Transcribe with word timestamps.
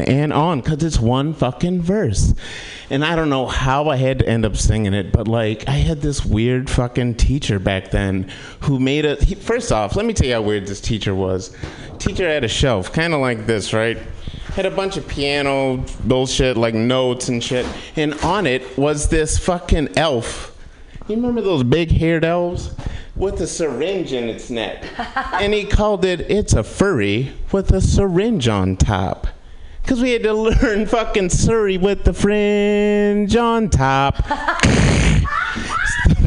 and 0.00 0.32
on 0.32 0.58
because 0.58 0.82
it's 0.82 0.98
one 0.98 1.34
fucking 1.34 1.82
verse. 1.82 2.32
And 2.88 3.04
I 3.04 3.14
don't 3.14 3.28
know 3.28 3.46
how 3.46 3.90
I 3.90 3.96
had 3.96 4.20
to 4.20 4.26
end 4.26 4.46
up 4.46 4.56
singing 4.56 4.94
it, 4.94 5.12
but 5.12 5.28
like 5.28 5.68
I 5.68 5.72
had 5.72 6.00
this 6.00 6.24
weird 6.24 6.70
fucking 6.70 7.16
teacher 7.16 7.58
back 7.58 7.90
then 7.90 8.30
who 8.60 8.78
made 8.78 9.04
a. 9.04 9.16
He, 9.16 9.34
first 9.34 9.70
off, 9.70 9.94
let 9.94 10.06
me 10.06 10.14
tell 10.14 10.26
you 10.26 10.32
how 10.32 10.40
weird 10.40 10.66
this 10.66 10.80
teacher 10.80 11.14
was. 11.14 11.54
Teacher 11.98 12.26
had 12.26 12.42
a 12.42 12.48
shelf, 12.48 12.90
kind 12.90 13.12
of 13.12 13.20
like 13.20 13.44
this, 13.44 13.74
right? 13.74 13.98
Had 14.54 14.64
a 14.64 14.70
bunch 14.70 14.96
of 14.96 15.06
piano 15.06 15.84
bullshit, 16.04 16.56
like 16.56 16.72
notes 16.72 17.28
and 17.28 17.44
shit. 17.44 17.66
And 17.94 18.14
on 18.20 18.46
it 18.46 18.78
was 18.78 19.10
this 19.10 19.36
fucking 19.36 19.98
elf. 19.98 20.56
You 21.06 21.16
remember 21.16 21.42
those 21.42 21.64
big 21.64 21.90
haired 21.90 22.24
elves? 22.24 22.74
With 23.14 23.38
a 23.42 23.46
syringe 23.46 24.14
in 24.14 24.30
its 24.30 24.48
neck. 24.48 24.84
and 25.34 25.52
he 25.52 25.66
called 25.66 26.06
it 26.06 26.22
It's 26.30 26.54
a 26.54 26.62
Furry 26.62 27.34
with 27.52 27.70
a 27.72 27.82
Syringe 27.82 28.48
on 28.48 28.78
Top. 28.78 29.26
Because 29.82 30.00
we 30.00 30.12
had 30.12 30.22
to 30.22 30.32
learn 30.32 30.86
fucking 30.88 31.28
Surrey 31.30 31.76
with 31.76 32.04
the 32.04 32.12
fringe 32.12 33.36
on 33.36 33.68
top. 33.68 34.16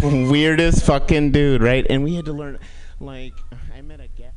weirdest 0.03 0.85
fucking 0.85 1.31
dude, 1.31 1.61
right? 1.61 1.85
And 1.89 2.03
we 2.03 2.15
had 2.15 2.25
to 2.25 2.33
learn, 2.33 2.59
like, 2.99 3.33
I 3.75 3.81
met 3.81 3.99
a 3.99 4.07
guy. 4.07 4.31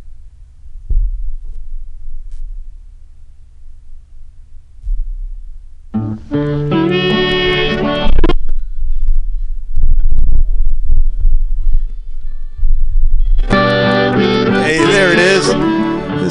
Hey, 6.30 7.17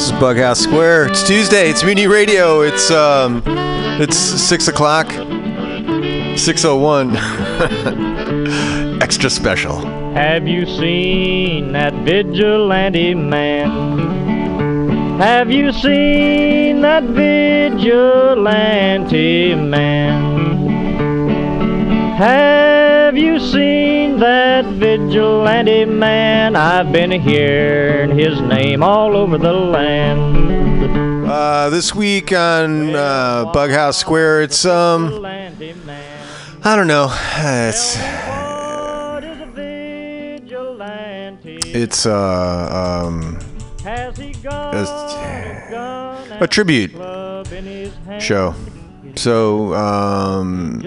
This 0.08 0.16
is 0.16 0.22
Bughouse 0.22 0.64
Square. 0.64 1.08
It's 1.08 1.28
Tuesday. 1.28 1.70
It's 1.70 1.84
Mutiny 1.84 2.08
Radio. 2.08 2.62
It's 2.62 2.90
um, 2.90 3.44
it's 4.00 4.16
six 4.16 4.70
o'clock. 4.70 5.12
Six 6.38 6.64
oh 6.64 6.78
one. 6.78 7.18
Extra 9.02 9.30
special. 9.30 9.86
Have 10.14 10.48
you 10.48 10.66
seen 10.66 11.74
that 11.74 11.94
vigilante 12.06 13.16
man? 13.16 15.20
Have 15.20 15.52
you 15.52 15.74
seen 15.74 16.80
that 16.84 17.04
vigilante 17.04 17.86
man? 19.56 20.70
Have 22.16 22.87
you 23.16 23.40
seen 23.40 24.20
that 24.20 24.66
vigilante 24.66 25.86
man? 25.86 26.56
I've 26.56 26.92
been 26.92 27.12
hearing 27.12 28.18
his 28.18 28.40
name 28.42 28.82
all 28.84 29.16
over 29.16 29.38
the 29.38 29.54
land. 29.54 31.28
Uh, 31.30 31.70
this 31.70 31.94
week 31.94 32.32
on 32.32 32.96
uh, 32.96 33.52
Bughouse 33.54 33.98
Square, 33.98 34.44
it's 34.44 34.66
um, 34.66 35.24
I 36.64 36.76
don't 36.76 36.88
know. 36.88 37.08
It's 37.70 37.98
a 37.98 38.08
it's 41.80 42.06
uh 42.06 43.04
um 43.10 43.40
Has 43.84 44.18
he 44.18 44.32
got 44.34 44.74
It's- 44.74 44.90
a 44.90 46.38
a 46.42 46.48
tribute 46.48 46.94
club 46.94 47.52
in 47.52 47.66
his 47.66 47.94
hand? 48.06 48.22
show. 48.22 48.56
So 49.16 49.74
um, 49.74 50.82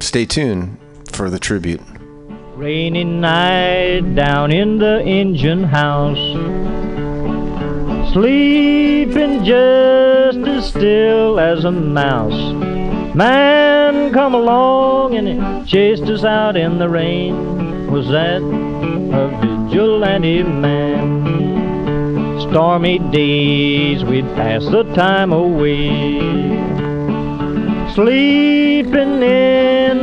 stay 0.00 0.24
tuned 0.26 0.78
for 1.14 1.30
the 1.30 1.38
tribute. 1.38 1.80
Rainy 2.56 3.04
night 3.04 4.14
down 4.14 4.50
in 4.50 4.78
the 4.78 5.00
engine 5.02 5.64
house. 5.64 6.18
Sleeping 8.12 9.44
just 9.44 10.38
as 10.38 10.68
still 10.68 11.38
as 11.38 11.64
a 11.64 11.70
mouse. 11.70 12.54
Man 13.14 14.12
come 14.12 14.34
along 14.34 15.14
and 15.14 15.28
he 15.28 15.70
chased 15.70 16.04
us 16.04 16.24
out 16.24 16.56
in 16.56 16.78
the 16.78 16.88
rain. 16.88 17.90
Was 17.90 18.08
that 18.08 18.42
a 18.42 19.68
vigilante 19.68 20.42
man? 20.42 22.40
Stormy 22.40 22.98
days 22.98 24.04
we'd 24.04 24.26
pass 24.34 24.64
the 24.64 24.82
time 24.94 25.32
away. 25.32 26.18
Sleeping 27.94 29.22
in 29.22 29.63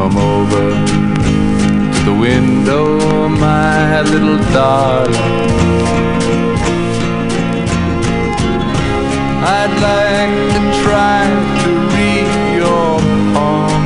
Come 0.00 0.16
over 0.16 0.66
to 1.96 2.04
the 2.04 2.16
window, 2.20 3.28
my 3.28 4.00
little 4.02 4.38
darling. 4.54 5.50
I'd 9.58 9.74
like 9.88 10.36
to 10.54 10.60
try 10.84 11.26
to 11.62 11.70
read 11.94 12.30
your 12.60 12.90
palm. 13.34 13.82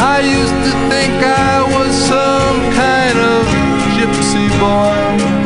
I 0.00 0.18
used 0.40 0.58
to 0.66 0.72
think 0.88 1.12
I 1.22 1.60
was 1.74 1.92
some 1.94 2.58
kind 2.82 3.18
of 3.18 3.42
gypsy 3.96 4.48
boy. 4.58 5.37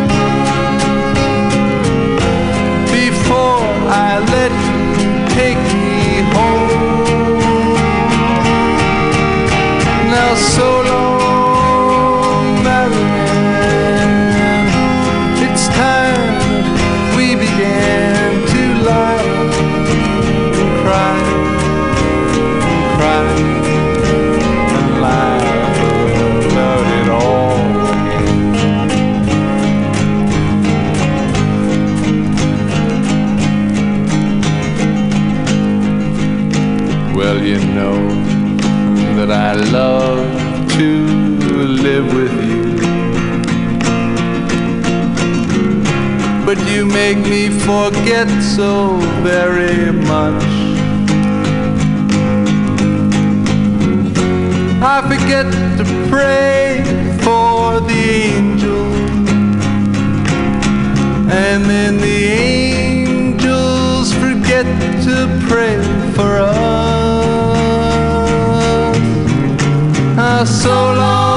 So 10.34 10.82
long, 10.82 11.01
make 46.93 47.19
me 47.19 47.49
forget 47.49 48.29
so 48.43 48.97
very 49.23 49.91
much. 49.93 50.43
I 54.85 55.00
forget 55.11 55.47
to 55.79 55.85
pray 56.11 56.83
for 57.25 57.81
the 57.81 58.03
angels. 58.35 59.31
And 61.33 61.65
then 61.65 61.97
the 61.99 62.27
angels 62.89 64.12
forget 64.15 64.67
to 65.06 65.17
pray 65.49 65.79
for 66.15 66.31
us. 66.39 66.53
Ah, 70.19 70.44
so 70.44 70.77
long, 71.00 71.31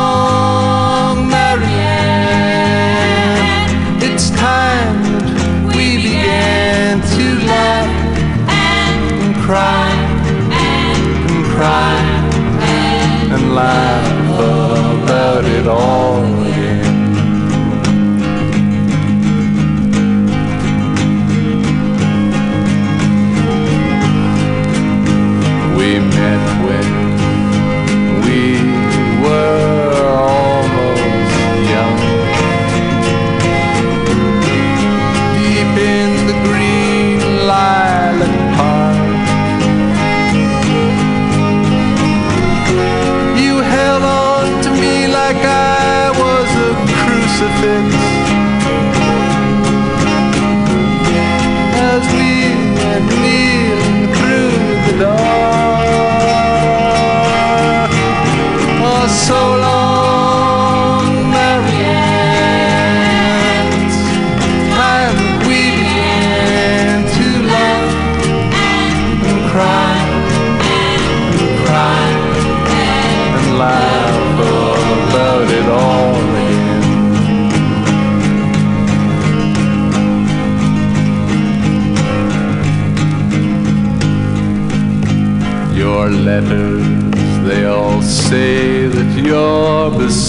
cry 9.45 9.84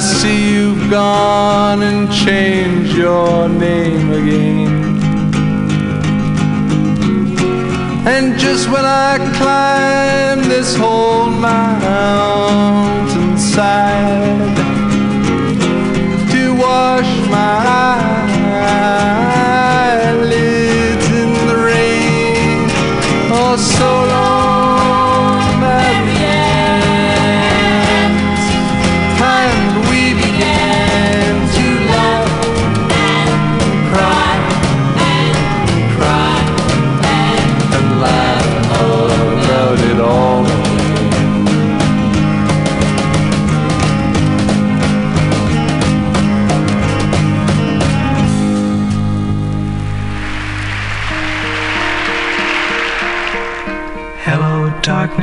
see 0.00 0.54
you've 0.54 0.90
gone 0.90 1.82
and 1.82 2.10
changed 2.10 2.96
your 2.96 3.48
name 3.48 4.10
again. 4.10 4.90
And 8.06 8.38
just 8.38 8.70
when 8.70 8.86
I 8.86 9.18
climb 9.38 10.48
this 10.48 10.74
whole 10.74 11.28
mountainside 11.28 12.16
to 16.32 16.54
wash 16.54 17.10
my 17.28 17.58
eyelids 19.92 21.06
in 21.22 21.30
the 21.46 21.56
rain, 21.70 22.70
oh, 23.32 23.56
so 23.56 23.89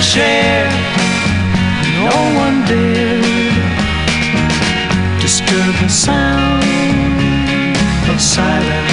never 0.00 0.02
share. 0.02 0.70
No 2.00 2.16
one 2.36 2.64
dared 2.66 3.24
disturb 5.20 5.74
the 5.82 5.88
sound 5.88 6.64
of 8.08 8.20
silence. 8.20 8.92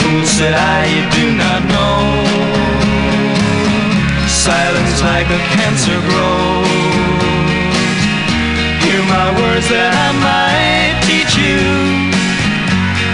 Fool 0.00 0.26
said 0.26 0.54
I, 0.54 0.86
you 0.94 1.02
do 1.18 1.36
not 1.36 1.62
know. 1.72 1.96
Silence 4.28 5.00
like 5.02 5.28
a 5.28 5.40
cancer 5.56 5.98
grows. 6.08 6.68
Hear 8.84 9.02
my 9.08 9.28
words 9.40 9.68
that 9.68 9.92
I 9.92 10.10
might 10.28 10.94
teach 11.08 11.34
you. 11.36 11.60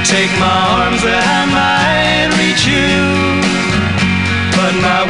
Take 0.05 0.33
my 0.41 0.59
arms 0.83 1.03
that 1.03 1.23
I 1.23 1.43
might 1.59 2.29
reach 2.41 2.67
you. 2.67 3.41
But 4.57 4.75
my 4.83 5.10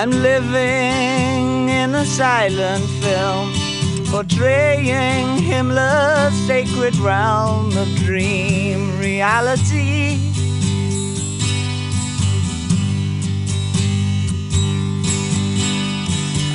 I'm 0.00 0.12
living 0.12 1.68
in 1.68 1.92
a 1.92 2.04
silent 2.04 2.84
film, 3.02 3.52
portraying 4.06 5.26
Himmler's 5.38 6.36
sacred 6.46 6.94
realm 6.98 7.76
of 7.76 7.88
dream 7.96 8.96
reality. 9.00 10.20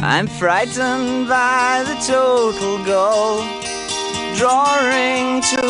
I'm 0.01 0.27
frightened 0.27 1.27
by 1.27 1.83
the 1.85 1.95
total 2.07 2.77
goal, 2.85 3.43
drawing 4.37 5.41
to 5.51 5.61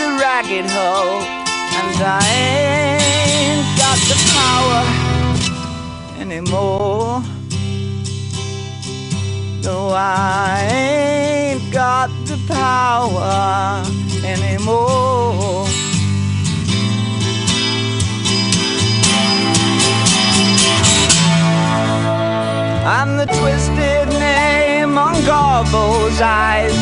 the 0.00 0.18
ragged 0.20 0.66
hole, 0.68 1.22
and 1.80 1.96
I 1.98 2.20
ain't 3.00 3.78
got 3.78 3.98
the 4.10 4.18
power 4.36 5.06
anymore. 6.20 6.85
I 9.94 10.68
ain't 10.70 11.72
got 11.72 12.10
the 12.26 12.38
power 12.48 13.82
anymore. 14.24 15.66
I'm 22.86 23.16
the 23.16 23.26
twisted 23.26 24.08
name 24.20 24.96
on 24.98 25.14
Garbo's 25.24 26.20
eyes, 26.20 26.76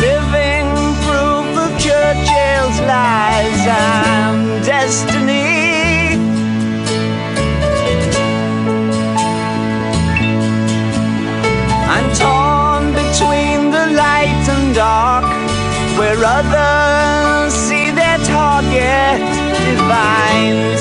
living 0.00 0.68
proof 1.04 1.48
of 1.64 1.70
Churchill's 1.80 2.80
lies. 2.80 3.66
I'm 3.66 4.62
destiny. 4.62 5.59
Between 13.20 13.70
the 13.70 13.86
light 13.92 14.44
and 14.48 14.74
dark, 14.74 15.24
where 15.98 16.16
others 16.24 17.52
see 17.52 17.90
their 17.90 18.16
target, 18.18 19.20
divine 19.68 20.78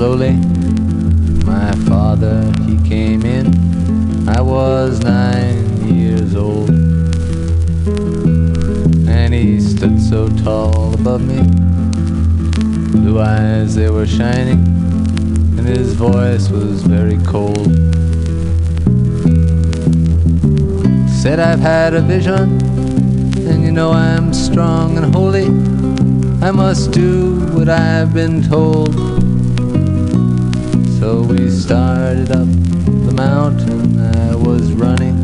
slowly. 0.00 0.32
My 1.44 1.72
father 1.86 2.50
he 2.64 2.78
came 2.88 3.22
in. 3.22 3.46
I 4.26 4.40
was 4.40 5.00
nine 5.00 5.94
years 5.94 6.34
old. 6.34 6.70
And 9.06 9.34
he 9.34 9.60
stood 9.60 10.00
so 10.00 10.30
tall 10.42 10.94
above 10.94 11.20
me. 11.20 11.42
Blue 12.92 13.20
eyes 13.20 13.74
they 13.74 13.90
were 13.90 14.06
shining. 14.06 14.64
And 15.58 15.66
his 15.68 15.92
voice 15.92 16.48
was 16.48 16.82
very 16.82 17.18
cold. 17.18 17.70
Said 21.10 21.40
I've 21.40 21.60
had 21.60 21.92
a 21.92 22.00
vision, 22.00 22.58
and 23.50 23.62
you 23.62 23.70
know 23.70 23.90
I'm 23.92 24.32
strong 24.32 24.96
and 24.96 25.14
holy. 25.14 25.48
I 26.40 26.52
must 26.52 26.90
do 26.90 27.34
what 27.50 27.68
I've 27.68 28.14
been 28.14 28.42
told. 28.42 29.09
So 31.10 31.22
we 31.22 31.50
started 31.50 32.30
up 32.30 32.46
the 32.46 33.12
mountain. 33.12 33.98
I 33.98 34.36
was 34.36 34.70
running, 34.70 35.16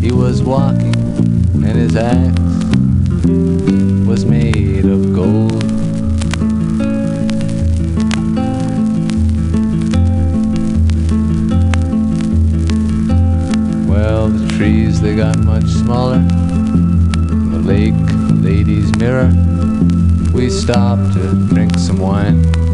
he 0.00 0.12
was 0.12 0.40
walking, 0.40 0.94
and 0.94 1.64
his 1.64 1.96
axe 1.96 2.38
was 4.06 4.24
made 4.24 4.84
of 4.84 5.12
gold. 5.12 5.64
Well, 13.88 14.28
the 14.28 14.48
trees 14.56 15.00
they 15.00 15.16
got 15.16 15.38
much 15.38 15.66
smaller. 15.66 16.20
The 16.20 17.62
lake, 17.64 17.94
the 18.28 18.38
lady's 18.42 18.96
mirror. 18.96 19.32
We 20.32 20.50
stopped 20.50 21.14
to 21.14 21.48
drink 21.48 21.76
some 21.78 21.98
wine. 21.98 22.65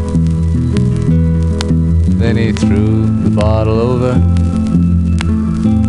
Then 2.23 2.37
he 2.37 2.53
threw 2.53 3.05
the 3.21 3.29
bottle 3.29 3.81
over. 3.81 4.13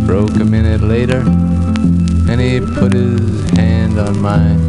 Broke 0.05 0.35
a 0.41 0.45
minute 0.45 0.81
later, 0.81 1.21
and 1.21 2.41
he 2.41 2.59
put 2.59 2.93
his 2.93 3.49
hand 3.51 4.01
on 4.01 4.21
mine. 4.21 4.69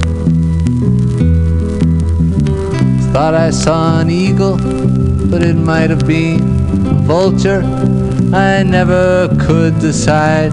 Thought 3.11 3.33
I 3.33 3.49
saw 3.49 3.99
an 3.99 4.11
eagle, 4.11 4.57
but 5.31 5.41
it 5.41 5.55
might 5.55 5.89
have 5.89 6.05
been 6.05 6.39
a 6.85 6.93
vulture. 7.01 7.63
I 8.31 8.61
never 8.61 9.27
could 9.41 9.79
decide. 9.79 10.51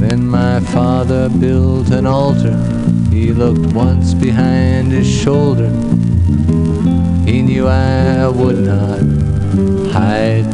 Then 0.00 0.26
my 0.26 0.60
father 0.60 1.28
built 1.28 1.90
an 1.90 2.06
altar. 2.06 2.56
He 3.10 3.34
looked 3.34 3.74
once 3.74 4.14
behind 4.14 4.90
his 4.90 5.06
shoulder. 5.06 5.70
He 7.42 7.48
knew 7.54 7.66
I 7.66 8.28
would 8.28 8.60
not 8.60 9.00
hide. 9.90 10.46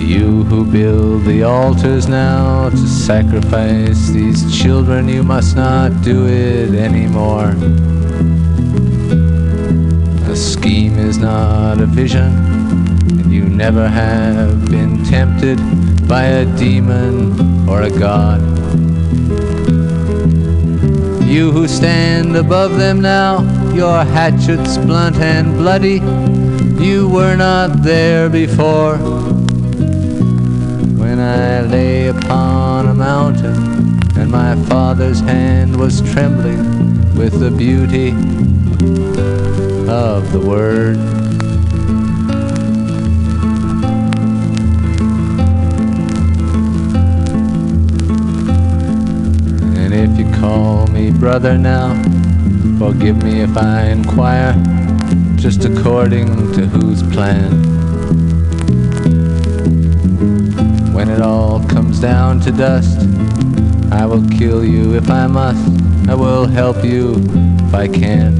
You 0.00 0.42
who 0.42 0.64
build 0.64 1.24
the 1.24 1.44
altars 1.44 2.08
now 2.08 2.68
to 2.70 2.76
sacrifice 2.76 4.08
these 4.08 4.42
children, 4.60 5.08
you 5.08 5.22
must 5.22 5.54
not 5.54 6.02
do 6.02 6.26
it 6.26 6.74
anymore. 6.74 7.54
A 10.28 10.34
scheme 10.34 10.98
is 10.98 11.16
not 11.16 11.80
a 11.80 11.86
vision, 11.86 12.32
and 13.20 13.32
you 13.32 13.44
never 13.44 13.86
have 13.86 14.68
been 14.68 15.04
tempted 15.04 15.58
by 16.08 16.24
a 16.24 16.44
demon 16.58 17.45
or 17.68 17.82
a 17.82 17.90
god. 17.90 18.40
You 21.26 21.50
who 21.50 21.68
stand 21.68 22.36
above 22.36 22.78
them 22.78 23.00
now, 23.00 23.42
your 23.74 24.04
hatchets 24.04 24.78
blunt 24.78 25.16
and 25.16 25.56
bloody, 25.56 26.00
you 26.82 27.08
were 27.08 27.36
not 27.36 27.82
there 27.82 28.28
before. 28.28 28.96
When 30.96 31.18
I 31.18 31.62
lay 31.62 32.08
upon 32.08 32.88
a 32.88 32.94
mountain, 32.94 34.00
and 34.16 34.30
my 34.30 34.56
father's 34.66 35.20
hand 35.20 35.76
was 35.78 36.00
trembling 36.12 37.14
with 37.16 37.38
the 37.38 37.50
beauty 37.50 38.10
of 39.88 40.32
the 40.32 40.40
word. 40.40 41.15
Brother 51.10 51.56
now, 51.58 51.94
forgive 52.78 53.22
me 53.22 53.40
if 53.40 53.56
I 53.56 53.84
inquire, 53.84 54.54
just 55.36 55.64
according 55.64 56.52
to 56.52 56.66
whose 56.66 57.02
plan. 57.02 57.52
When 60.92 61.08
it 61.08 61.20
all 61.20 61.62
comes 61.68 62.00
down 62.00 62.40
to 62.40 62.50
dust, 62.50 62.98
I 63.92 64.06
will 64.06 64.26
kill 64.28 64.64
you 64.64 64.94
if 64.94 65.10
I 65.10 65.26
must. 65.26 66.08
I 66.08 66.14
will 66.14 66.46
help 66.46 66.84
you 66.84 67.14
if 67.68 67.74
I 67.74 67.88
can. 67.88 68.34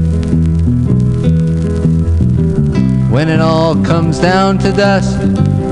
When 3.11 3.29
it 3.29 3.39
all 3.39 3.75
comes 3.83 4.19
down 4.19 4.57
to 4.59 4.71
dust, 4.71 5.17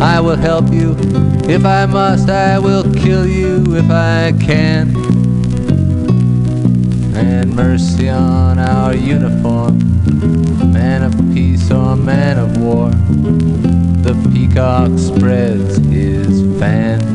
I 0.02 0.20
will 0.20 0.36
help 0.36 0.72
you 0.72 0.96
if 1.48 1.66
I 1.66 1.86
must. 1.86 2.30
I 2.30 2.60
will 2.60 2.84
kill 2.94 3.28
you 3.28 3.76
if 3.76 3.90
I 3.90 4.34
can. 4.40 5.05
Mercy 7.56 8.10
on 8.10 8.60
our 8.60 8.94
uniform, 8.94 9.80
man 10.74 11.04
of 11.04 11.14
peace 11.34 11.72
or 11.72 11.96
man 11.96 12.38
of 12.38 12.58
war. 12.58 12.90
The 12.90 14.14
peacock 14.30 15.00
spreads 15.00 15.78
his 15.78 16.42
fan. 16.60 17.15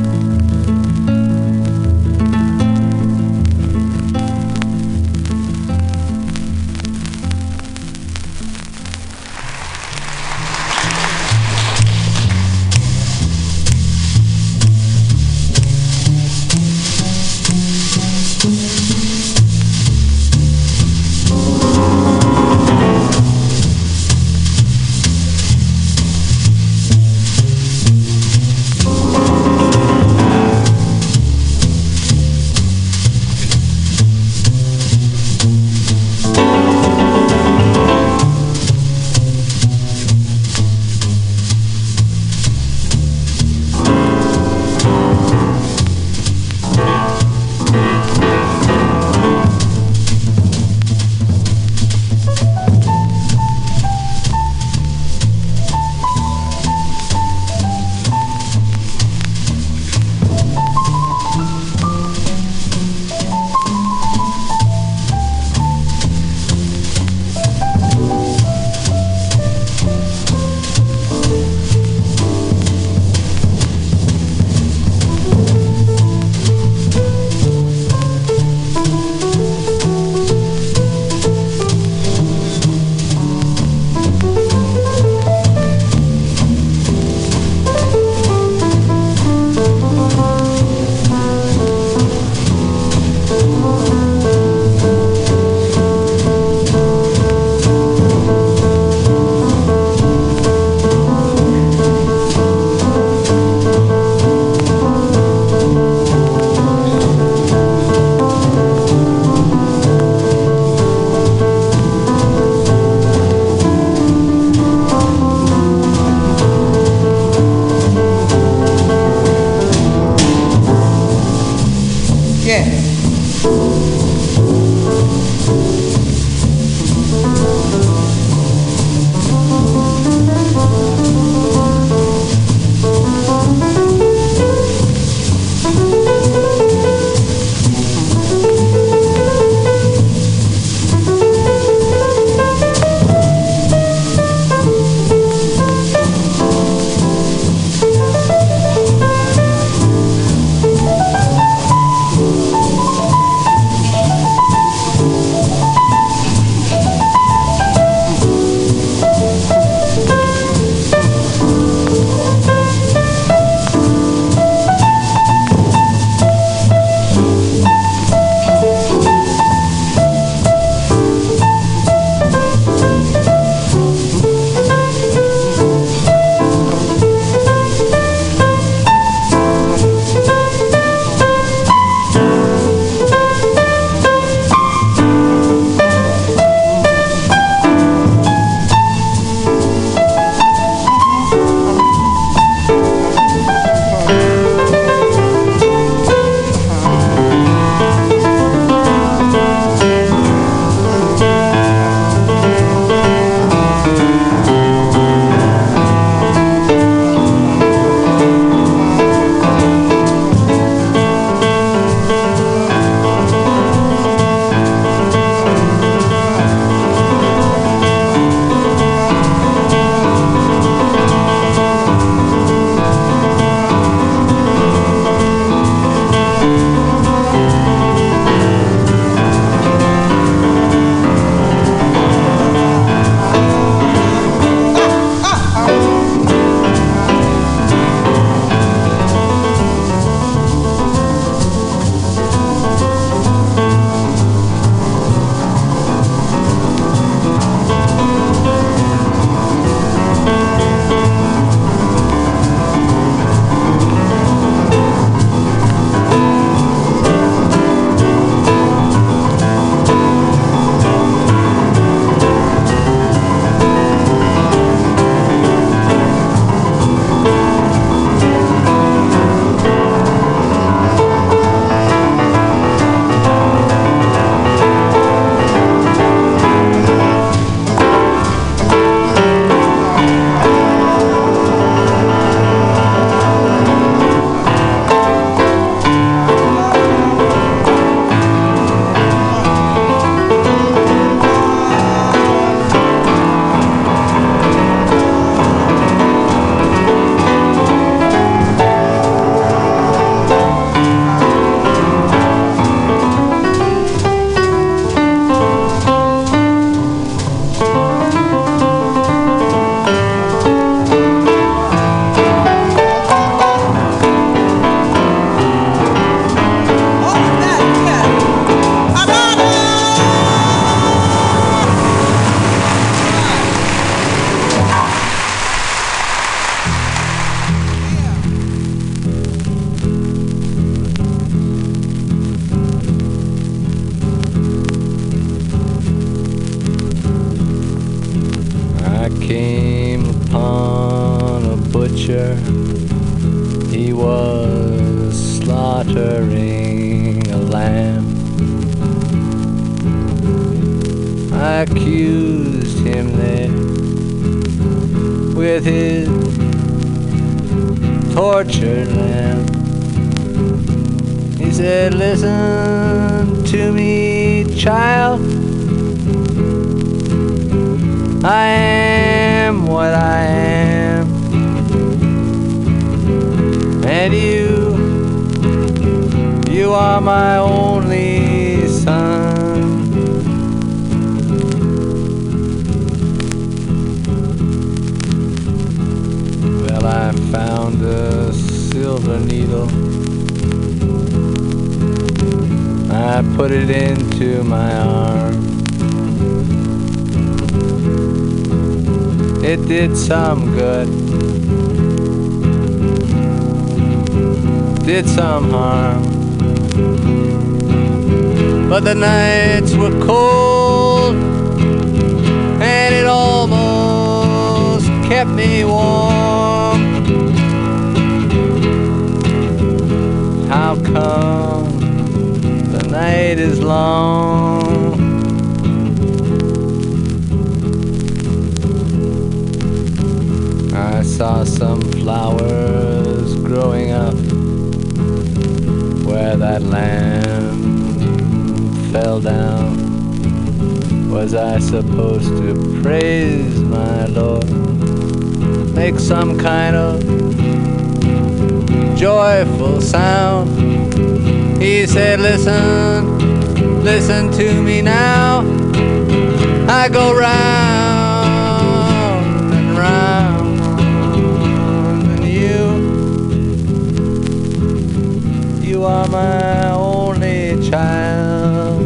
my 466.51 466.71
only 466.73 467.71
child. 467.71 468.81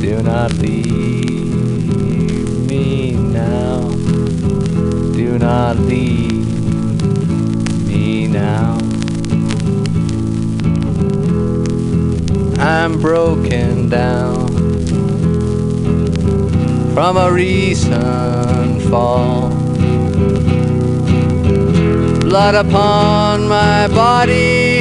Do 0.00 0.22
not 0.22 0.52
leave 0.54 1.58
me 2.70 3.12
now. 3.12 3.88
Do 5.20 5.38
not 5.38 5.76
leave 5.76 6.48
me 7.86 8.26
now. 8.26 8.78
I'm 12.58 13.00
broken 13.00 13.88
down 13.88 14.48
from 16.94 17.16
a 17.16 17.30
recent 17.30 18.82
fall 18.82 19.63
blood 22.34 22.66
upon 22.66 23.46
my 23.46 23.86
body 23.86 24.80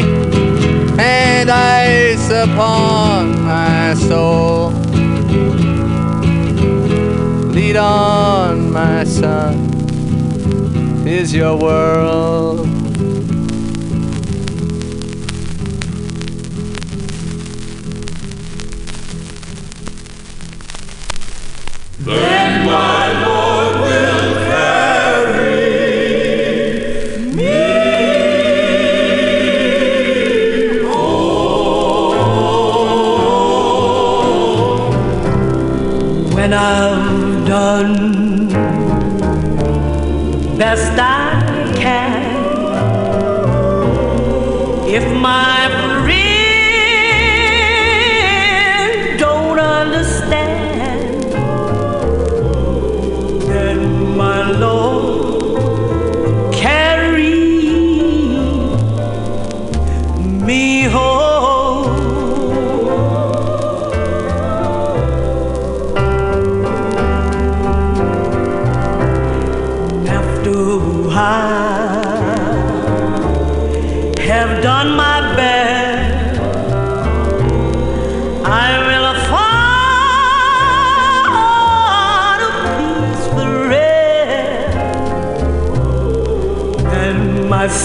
and 0.97 1.51
ice 1.51 2.31
upon 2.31 3.45
my 3.45 3.93
soul. 3.93 4.71
Lead 7.51 7.75
on, 7.75 8.71
my 8.71 9.03
son, 9.03 9.53
is 11.07 11.31
your 11.31 11.55
world. 11.55 12.65
Then 21.99 22.65
my 22.65 23.03
Lord 23.23 23.75
will 23.79 24.33
come. 24.47 24.92
I've 36.53 37.47
done 37.47 38.47
best 40.57 40.99
I 40.99 41.73
can. 41.75 42.23
If 44.87 45.05
my 45.19 45.52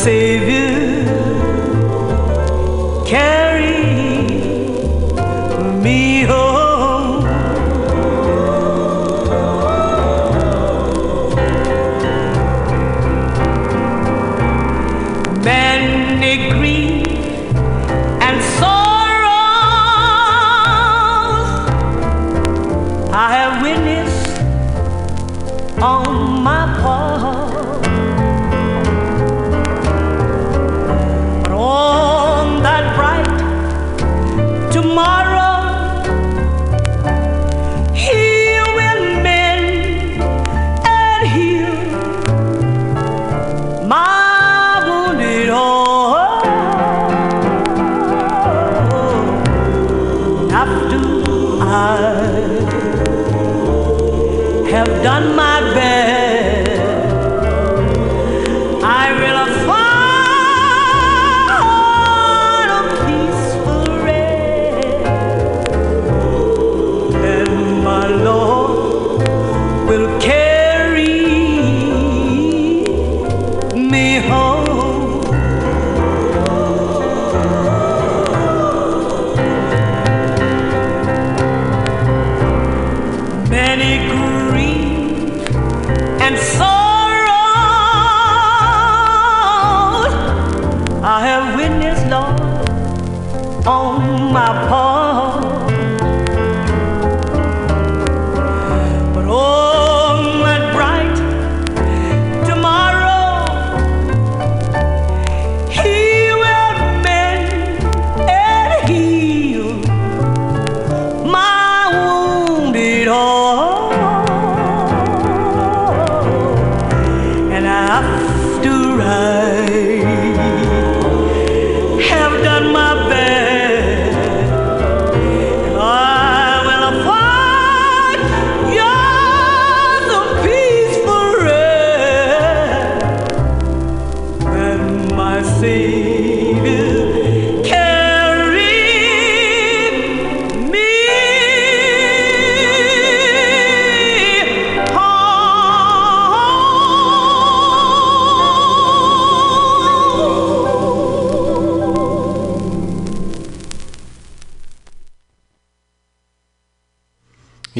Save 0.09 0.48
you. 0.48 0.57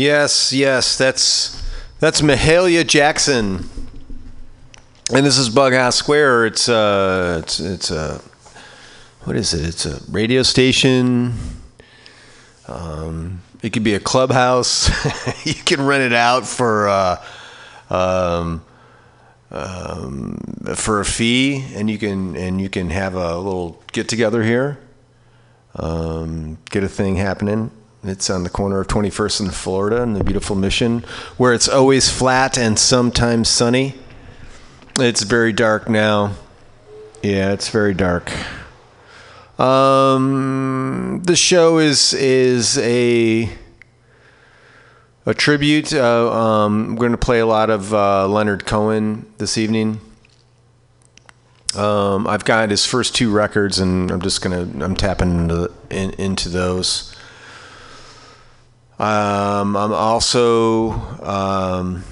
Yes, 0.09 0.55
yes, 0.55 0.97
that's 0.97 1.63
that's 2.01 2.23
Mahalia 2.23 2.83
Jackson, 2.87 3.69
and 5.13 5.27
this 5.27 5.37
is 5.37 5.51
Bug 5.51 5.75
Bughouse 5.75 5.97
Square. 5.97 6.47
It's 6.47 6.67
uh, 6.67 7.43
it's 7.43 7.61
it's 7.61 7.91
a 7.91 8.23
what 9.25 9.37
is 9.37 9.53
it? 9.53 9.69
It's 9.69 9.85
a 9.85 10.01
radio 10.11 10.43
station. 10.43 11.35
Um, 12.69 13.43
it 13.63 13.75
could 13.75 13.85
be 13.85 13.93
a 13.93 14.01
clubhouse. 14.01 14.89
you 15.45 15.53
can 15.53 15.85
rent 15.85 16.05
it 16.05 16.15
out 16.15 16.47
for 16.47 16.89
uh, 16.89 17.23
um, 17.91 18.65
um, 19.51 20.39
for 20.75 21.01
a 21.01 21.05
fee, 21.05 21.67
and 21.75 21.91
you 21.91 21.99
can 21.99 22.35
and 22.35 22.63
you 22.63 22.71
can 22.71 22.89
have 22.89 23.15
a 23.15 23.37
little 23.37 23.83
get 23.93 24.09
together 24.09 24.43
here. 24.43 24.79
Um, 25.75 26.57
get 26.71 26.83
a 26.83 26.89
thing 26.89 27.17
happening. 27.17 27.73
It's 28.05 28.31
on 28.31 28.45
the 28.45 28.51
corner 28.51 28.81
of 28.81 28.87
21st 28.87 29.41
and 29.41 29.55
Florida 29.55 30.03
in 30.03 30.15
the 30.15 30.23
beautiful 30.23 30.55
Mission, 30.55 31.01
where 31.37 31.53
it's 31.53 31.69
always 31.69 32.09
flat 32.09 32.57
and 32.57 32.79
sometimes 32.79 33.49
sunny. 33.49 33.95
It's 35.01 35.23
very 35.23 35.53
dark 35.53 35.89
now. 35.89 36.35
Yeah, 37.23 37.53
it's 37.53 37.69
very 37.71 37.95
dark. 37.95 38.33
Um, 39.59 41.23
the 41.25 41.35
show 41.35 41.79
is 41.79 42.13
is 42.15 42.79
a 42.79 43.51
a 45.27 45.35
tribute. 45.35 45.93
Uh, 45.93 46.33
um, 46.33 46.91
we're 46.95 47.01
going 47.01 47.13
to 47.13 47.19
play 47.19 47.41
a 47.41 47.47
lot 47.47 47.69
of 47.69 47.93
uh, 47.93 48.29
Leonard 48.29 48.65
Cohen 48.65 49.27
this 49.39 49.59
evening. 49.59 50.01
Um, 51.75 52.27
I've 52.27 52.45
got 52.45 52.71
his 52.71 52.87
first 52.87 53.15
two 53.17 53.33
records, 53.33 53.81
and 53.81 54.11
I'm 54.11 54.23
just 54.23 54.41
gonna 54.41 54.69
I'm 54.85 54.95
tapping 54.95 55.37
into 55.37 55.73
in, 55.91 56.11
into 56.13 56.49
those. 56.49 57.15
Um, 58.99 59.77
I'm 59.77 59.93
also 59.93 60.91
um, 61.23 62.03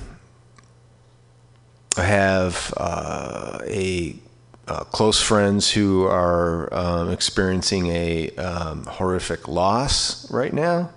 I 1.96 2.02
have 2.02 2.72
uh, 2.76 3.58
a 3.64 4.14
uh, 4.68 4.84
close 4.84 5.20
friends 5.20 5.70
who 5.70 6.04
are 6.04 6.72
um, 6.72 7.10
experiencing 7.10 7.88
a 7.88 8.30
um, 8.36 8.84
horrific 8.84 9.48
loss 9.48 10.30
right 10.30 10.52
now. 10.52 10.90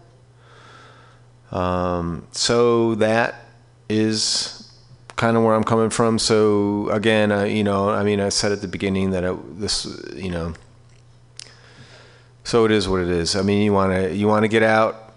Um, 1.52 2.28
so 2.32 2.96
that 2.96 3.46
is 3.90 4.72
kind 5.16 5.38
of 5.38 5.44
where 5.44 5.56
I'm 5.56 5.64
coming 5.64 5.90
from. 5.90 6.20
So 6.20 6.90
again, 6.90 7.32
uh, 7.32 7.44
you 7.44 7.64
know, 7.64 7.90
I 7.90 8.04
mean, 8.04 8.20
I 8.20 8.30
said 8.30 8.52
at 8.52 8.62
the 8.62 8.68
beginning 8.68 9.12
that 9.12 9.38
this, 9.60 9.86
you 10.16 10.30
know, 10.30 10.54
so 12.44 12.66
it 12.66 12.72
is 12.72 12.88
what 12.88 13.02
it 13.02 13.10
is. 13.10 13.36
I 13.36 13.42
mean, 13.42 13.64
you 13.64 13.74
want 13.74 13.94
to 13.94 14.16
you 14.16 14.28
want 14.28 14.44
to 14.44 14.48
get 14.48 14.64
out. 14.64 15.09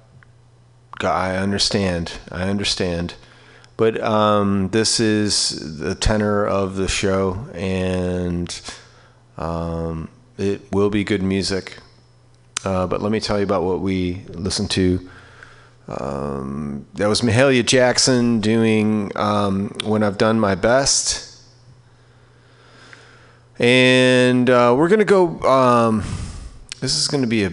I 1.05 1.37
understand. 1.37 2.13
I 2.31 2.49
understand. 2.49 3.15
But 3.77 4.01
um, 4.03 4.69
this 4.69 5.01
is 5.01 5.79
the 5.79 5.95
tenor 5.95 6.47
of 6.47 6.77
the 6.77 6.89
show, 6.89 7.47
and 7.55 8.61
um, 9.39 10.09
it 10.39 10.61
will 10.73 10.91
be 10.91 11.05
good 11.05 11.23
music. 11.23 11.79
Uh, 12.65 12.87
but 12.87 13.03
let 13.03 13.11
me 13.11 13.19
tell 13.19 13.39
you 13.39 13.45
about 13.45 13.65
what 13.65 13.81
we 13.81 14.23
listened 14.29 14.71
to. 14.73 15.09
Um, 15.89 16.87
that 16.95 17.09
was 17.09 17.23
Mahalia 17.23 17.67
Jackson 17.67 18.41
doing 18.41 19.11
um, 19.17 19.75
When 19.85 20.03
I've 20.03 20.19
Done 20.19 20.39
My 20.39 20.55
Best. 20.55 21.41
And 23.59 24.49
uh, 24.49 24.75
we're 24.77 24.89
going 24.89 25.01
to 25.01 25.05
go. 25.05 25.41
Um, 25.41 26.05
this 26.81 26.97
is 26.97 27.09
going 27.09 27.23
to 27.23 27.29
be 27.29 27.45
a 27.45 27.53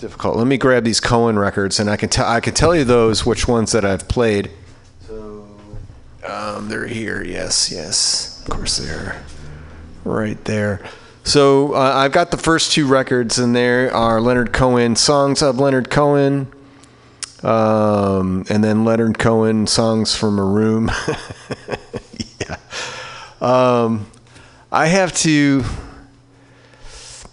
difficult. 0.00 0.36
Let 0.36 0.46
me 0.46 0.56
grab 0.56 0.84
these 0.84 0.98
Cohen 0.98 1.38
records, 1.38 1.78
and 1.78 1.90
I 1.90 1.96
can 1.96 2.08
tell 2.08 2.26
I 2.26 2.40
can 2.40 2.54
tell 2.54 2.74
you 2.74 2.84
those 2.84 3.26
which 3.26 3.46
ones 3.46 3.72
that 3.72 3.84
I've 3.84 4.08
played. 4.08 4.50
So 5.06 5.46
um, 6.26 6.68
they're 6.68 6.86
here. 6.86 7.22
Yes, 7.22 7.70
yes. 7.70 8.40
Of 8.40 8.50
course 8.50 8.78
they're 8.78 9.22
right 10.04 10.42
there. 10.46 10.80
So 11.22 11.74
uh, 11.74 11.92
I've 11.96 12.12
got 12.12 12.30
the 12.30 12.38
first 12.38 12.72
two 12.72 12.86
records, 12.86 13.38
and 13.38 13.54
there 13.54 13.94
are 13.94 14.20
Leonard 14.20 14.52
Cohen 14.52 14.96
songs 14.96 15.42
of 15.42 15.60
Leonard 15.60 15.90
Cohen, 15.90 16.50
um, 17.42 18.44
and 18.48 18.64
then 18.64 18.84
Leonard 18.84 19.18
Cohen 19.18 19.66
songs 19.66 20.16
from 20.16 20.38
a 20.38 20.44
room. 20.44 20.90
yeah. 22.40 22.56
Um, 23.40 24.10
I 24.72 24.86
have 24.86 25.12
to. 25.18 25.62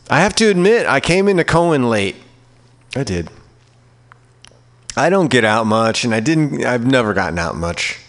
I 0.10 0.22
have 0.22 0.36
to 0.36 0.50
admit, 0.50 0.88
I 0.88 1.02
came 1.02 1.28
into 1.28 1.44
Cohen 1.44 1.90
late. 1.90 2.16
I 2.98 3.04
did. 3.04 3.30
I 4.96 5.12
don't 5.12 5.30
get 5.30 5.46
out 5.46 5.68
much, 5.68 6.04
and 6.04 6.14
I 6.16 6.20
didn't. 6.20 6.66
I've 6.66 6.86
never 6.86 7.14
gotten 7.14 7.38
out 7.38 7.56
much. 7.56 8.00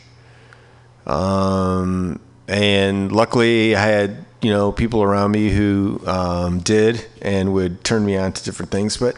Um, 1.07 2.21
and 2.49 3.13
luckily, 3.13 3.77
I 3.77 3.85
had 3.85 4.25
you 4.41 4.51
know 4.51 4.73
people 4.73 5.03
around 5.03 5.33
me 5.33 5.51
who 5.51 6.01
um, 6.07 6.61
did 6.61 7.05
and 7.21 7.53
would 7.53 7.85
turn 7.85 8.07
me 8.07 8.17
on 8.17 8.33
to 8.33 8.43
different 8.43 8.71
things. 8.71 8.97
But 8.97 9.17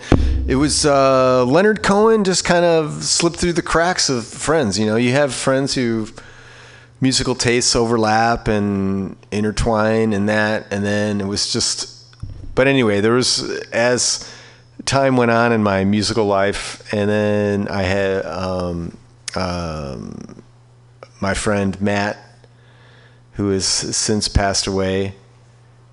it 0.48 0.56
was 0.56 0.84
uh, 0.84 1.44
Leonard 1.44 1.84
Cohen 1.84 2.24
just 2.24 2.44
kind 2.44 2.64
of 2.64 3.04
slipped 3.04 3.36
through 3.36 3.52
the 3.52 3.62
cracks 3.62 4.08
of 4.08 4.26
friends. 4.26 4.76
You 4.76 4.86
know, 4.86 4.96
you 4.96 5.12
have 5.12 5.32
friends 5.32 5.74
who 5.74 6.08
musical 7.00 7.36
tastes 7.36 7.76
overlap 7.76 8.48
and 8.48 9.16
intertwine 9.30 10.12
and 10.12 10.28
that, 10.28 10.66
and 10.72 10.84
then 10.84 11.20
it 11.20 11.26
was 11.26 11.52
just. 11.52 11.96
But 12.56 12.66
anyway, 12.66 13.00
there 13.00 13.12
was 13.12 13.48
as 13.72 14.28
time 14.91 15.16
went 15.16 15.30
on 15.30 15.53
in 15.53 15.62
my 15.62 15.84
musical 15.84 16.26
life, 16.26 16.93
and 16.93 17.09
then 17.09 17.68
I 17.68 17.82
had 17.82 18.26
um, 18.26 18.97
um, 19.36 20.43
my 21.20 21.32
friend 21.32 21.80
Matt, 21.80 22.18
who 23.34 23.51
has 23.51 23.64
since 23.64 24.26
passed 24.26 24.66
away, 24.66 25.14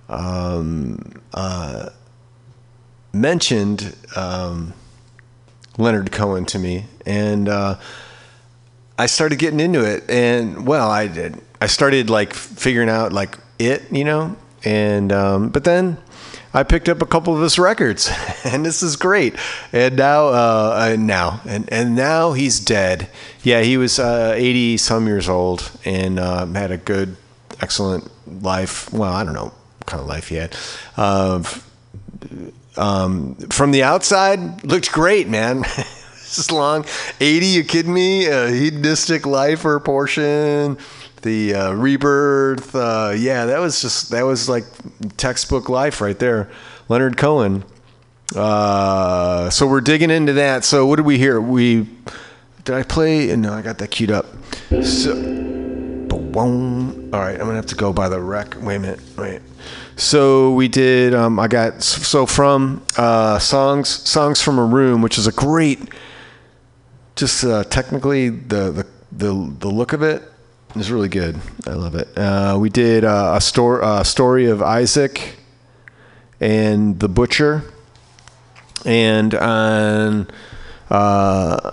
um, 0.09 1.21
uh, 1.31 1.91
mentioned 3.13 3.95
um, 4.15 4.73
Leonard 5.77 6.11
Cohen 6.11 6.45
to 6.45 6.57
me, 6.57 6.85
and 7.05 7.47
uh, 7.47 7.75
I 8.97 9.05
started 9.05 9.37
getting 9.37 9.59
into 9.59 9.85
it. 9.85 10.09
And 10.09 10.65
well, 10.65 10.89
I 10.89 11.05
did. 11.05 11.39
I 11.61 11.67
started 11.67 12.09
like 12.09 12.33
figuring 12.33 12.89
out 12.89 13.13
like 13.13 13.37
it, 13.59 13.83
you 13.91 14.03
know, 14.03 14.35
and 14.65 15.11
um, 15.11 15.49
but 15.49 15.65
then 15.65 15.97
I 16.53 16.63
picked 16.63 16.89
up 16.89 17.01
a 17.01 17.05
couple 17.05 17.35
of 17.35 17.41
his 17.41 17.59
records, 17.59 18.11
and 18.43 18.65
this 18.65 18.81
is 18.81 18.95
great. 18.95 19.35
And 19.71 19.95
now, 19.97 20.27
uh, 20.27 20.89
and 20.91 21.07
now, 21.07 21.41
and 21.45 21.71
and 21.71 21.95
now 21.95 22.33
he's 22.33 22.59
dead. 22.59 23.09
Yeah, 23.43 23.61
he 23.61 23.77
was 23.77 23.99
uh, 23.99 24.33
eighty 24.35 24.77
some 24.77 25.07
years 25.07 25.29
old 25.29 25.71
and 25.85 26.19
uh, 26.19 26.45
had 26.47 26.71
a 26.71 26.77
good, 26.77 27.17
excellent 27.61 28.09
life. 28.43 28.91
Well, 28.91 29.13
I 29.13 29.23
don't 29.23 29.33
know 29.33 29.53
what 29.77 29.85
kind 29.85 30.01
of 30.01 30.07
life 30.07 30.29
he 30.29 30.35
had. 30.35 30.55
Um, 30.97 31.43
from 33.49 33.71
the 33.71 33.83
outside, 33.83 34.63
looked 34.63 34.91
great, 34.91 35.27
man. 35.27 35.61
this 36.35 36.51
long, 36.51 36.85
eighty. 37.19 37.47
You 37.47 37.63
kidding 37.63 37.93
me? 37.93 38.27
A 38.27 38.49
hedonistic 38.49 39.25
life 39.25 39.65
or 39.65 39.79
portion 39.79 40.77
the 41.21 41.53
uh, 41.53 41.71
rebirth. 41.73 42.75
Uh, 42.75 43.13
yeah, 43.15 43.45
that 43.45 43.59
was 43.59 43.81
just 43.81 44.11
that 44.11 44.23
was 44.23 44.47
like 44.49 44.65
textbook 45.17 45.69
life 45.69 46.01
right 46.01 46.17
there. 46.17 46.49
Leonard 46.89 47.17
Cohen. 47.17 47.63
Uh, 48.35 49.49
so 49.49 49.67
we're 49.67 49.81
digging 49.81 50.09
into 50.09 50.33
that. 50.33 50.65
So 50.65 50.85
what 50.85 50.97
did 50.97 51.05
we 51.05 51.17
hear? 51.17 51.39
We 51.39 51.87
did 52.63 52.75
I 52.75 52.83
play? 52.83 53.35
No, 53.35 53.53
I 53.53 53.61
got 53.61 53.77
that 53.77 53.91
queued 53.91 54.11
up. 54.11 54.25
So, 54.83 55.15
boom. 55.15 57.09
All 57.13 57.19
right, 57.19 57.33
I'm 57.33 57.39
gonna 57.39 57.55
have 57.55 57.67
to 57.67 57.75
go 57.75 57.93
by 57.93 58.09
the 58.09 58.19
rec. 58.19 58.55
Wait 58.61 58.75
a 58.75 58.79
minute. 58.79 58.99
Wait. 59.17 59.41
So 59.95 60.51
we 60.53 60.67
did. 60.67 61.13
Um, 61.13 61.39
I 61.39 61.47
got 61.47 61.81
so 61.81 62.25
from 62.25 62.85
uh, 62.97 63.39
songs 63.39 63.89
songs 63.89 64.41
from 64.41 64.59
a 64.59 64.65
room, 64.65 65.01
which 65.01 65.17
is 65.17 65.27
a 65.27 65.31
great. 65.31 65.79
Just 67.15 67.43
uh, 67.43 67.63
technically 67.63 68.29
the, 68.29 68.71
the 68.71 68.87
the 69.11 69.55
the 69.59 69.69
look 69.69 69.93
of 69.93 70.03
it 70.03 70.21
it's 70.75 70.89
really 70.89 71.09
good. 71.09 71.39
I 71.65 71.71
love 71.71 71.95
it. 71.95 72.15
Uh, 72.17 72.57
we 72.59 72.69
did 72.69 73.03
uh, 73.03 73.33
a 73.35 73.41
story, 73.41 73.83
uh, 73.83 74.03
story 74.03 74.47
of 74.47 74.61
Isaac 74.61 75.35
and 76.39 76.99
the 76.99 77.09
butcher, 77.09 77.63
and 78.85 79.33
on 79.33 80.27
uh, 80.89 81.71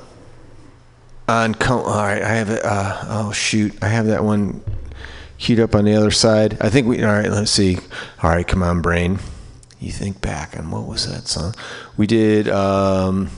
on 1.28 1.54
all 1.68 1.84
right. 1.84 2.22
I 2.22 2.28
have 2.34 2.50
it. 2.50 2.64
Uh, 2.64 3.04
oh 3.08 3.32
shoot, 3.32 3.76
I 3.82 3.88
have 3.88 4.06
that 4.06 4.24
one 4.24 4.62
queued 5.38 5.60
up 5.60 5.74
on 5.74 5.84
the 5.84 5.94
other 5.94 6.10
side. 6.10 6.56
I 6.60 6.70
think 6.70 6.86
we. 6.86 7.02
All 7.02 7.12
right, 7.12 7.30
let's 7.30 7.50
see. 7.50 7.78
All 8.22 8.30
right, 8.30 8.46
come 8.46 8.62
on, 8.62 8.80
brain. 8.80 9.18
You 9.80 9.92
think 9.92 10.20
back 10.20 10.58
on 10.58 10.70
what 10.70 10.86
was 10.86 11.10
that 11.10 11.28
song? 11.28 11.54
We 11.96 12.06
did. 12.06 12.48
Um, 12.48 13.30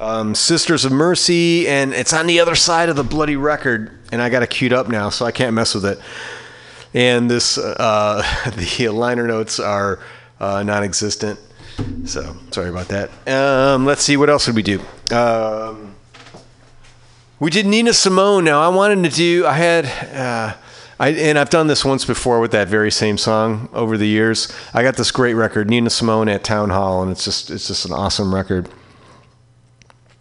um, 0.00 0.34
Sisters 0.34 0.84
of 0.84 0.92
Mercy, 0.92 1.66
and 1.68 1.92
it's 1.92 2.12
on 2.12 2.26
the 2.26 2.40
other 2.40 2.54
side 2.54 2.88
of 2.88 2.96
the 2.96 3.04
bloody 3.04 3.36
record, 3.36 3.98
and 4.12 4.20
I 4.20 4.28
got 4.28 4.42
it 4.42 4.50
queued 4.50 4.72
up 4.72 4.88
now, 4.88 5.08
so 5.08 5.24
I 5.24 5.32
can't 5.32 5.54
mess 5.54 5.74
with 5.74 5.84
it. 5.84 5.98
And 6.94 7.30
this, 7.30 7.58
uh, 7.58 8.22
the 8.56 8.88
liner 8.88 9.26
notes 9.26 9.58
are 9.60 10.00
uh, 10.40 10.62
non-existent. 10.62 11.38
So 12.04 12.36
sorry 12.50 12.70
about 12.70 12.88
that. 12.88 13.10
Um, 13.28 13.84
let's 13.84 14.02
see 14.02 14.16
what 14.16 14.30
else 14.30 14.46
did 14.46 14.54
we 14.54 14.62
do. 14.62 14.80
Um, 15.14 15.94
we 17.38 17.50
did 17.50 17.66
Nina 17.66 17.92
Simone. 17.92 18.44
Now 18.44 18.62
I 18.62 18.68
wanted 18.68 19.08
to 19.10 19.14
do. 19.14 19.46
I 19.46 19.52
had. 19.52 19.86
Uh, 20.14 20.56
I, 20.98 21.10
and 21.10 21.38
I've 21.38 21.50
done 21.50 21.66
this 21.66 21.84
once 21.84 22.06
before 22.06 22.40
with 22.40 22.52
that 22.52 22.68
very 22.68 22.90
same 22.90 23.18
song 23.18 23.68
over 23.74 23.98
the 23.98 24.06
years. 24.06 24.50
I 24.72 24.82
got 24.82 24.96
this 24.96 25.10
great 25.10 25.34
record, 25.34 25.68
Nina 25.68 25.90
Simone 25.90 26.30
at 26.30 26.42
Town 26.42 26.70
Hall, 26.70 27.02
and 27.02 27.12
it's 27.12 27.22
just 27.22 27.50
it's 27.50 27.66
just 27.66 27.84
an 27.84 27.92
awesome 27.92 28.34
record. 28.34 28.70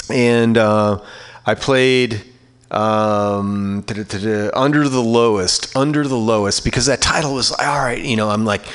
And 0.09 0.57
uh, 0.57 1.01
I 1.45 1.55
played 1.55 2.23
um, 2.71 3.83
Under 3.87 4.89
the 4.89 5.03
Lowest, 5.05 5.75
Under 5.75 6.07
the 6.07 6.17
Lowest, 6.17 6.63
because 6.63 6.85
that 6.87 7.01
title 7.01 7.33
was 7.33 7.51
all 7.51 7.79
right. 7.79 8.01
You 8.01 8.15
know, 8.15 8.29
I'm 8.29 8.45
like, 8.45 8.65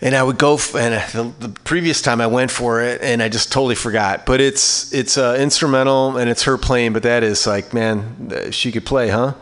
and 0.00 0.14
I 0.14 0.22
would 0.22 0.38
go 0.38 0.54
f- 0.54 0.74
and 0.74 0.94
the, 1.12 1.48
the 1.48 1.60
previous 1.60 2.00
time 2.00 2.20
I 2.20 2.26
went 2.26 2.50
for 2.50 2.80
it 2.80 3.02
and 3.02 3.22
I 3.22 3.28
just 3.28 3.52
totally 3.52 3.74
forgot. 3.74 4.24
But 4.24 4.40
it's 4.40 4.92
it's 4.92 5.18
uh, 5.18 5.36
instrumental 5.38 6.16
and 6.16 6.30
it's 6.30 6.44
her 6.44 6.56
playing, 6.56 6.92
but 6.92 7.02
that 7.02 7.22
is 7.22 7.46
like, 7.46 7.74
man, 7.74 8.32
uh, 8.34 8.50
she 8.50 8.72
could 8.72 8.86
play, 8.86 9.10
huh? 9.10 9.34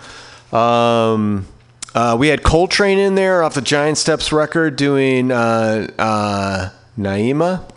Um, 0.56 1.46
uh, 1.94 2.16
we 2.18 2.28
had 2.28 2.42
Coltrane 2.42 2.98
in 2.98 3.14
there 3.14 3.42
off 3.42 3.54
the 3.54 3.62
Giant 3.62 3.98
Steps 3.98 4.32
record 4.32 4.76
doing 4.76 5.30
uh, 5.30 5.88
uh, 5.98 6.70
Naima. 6.98 7.70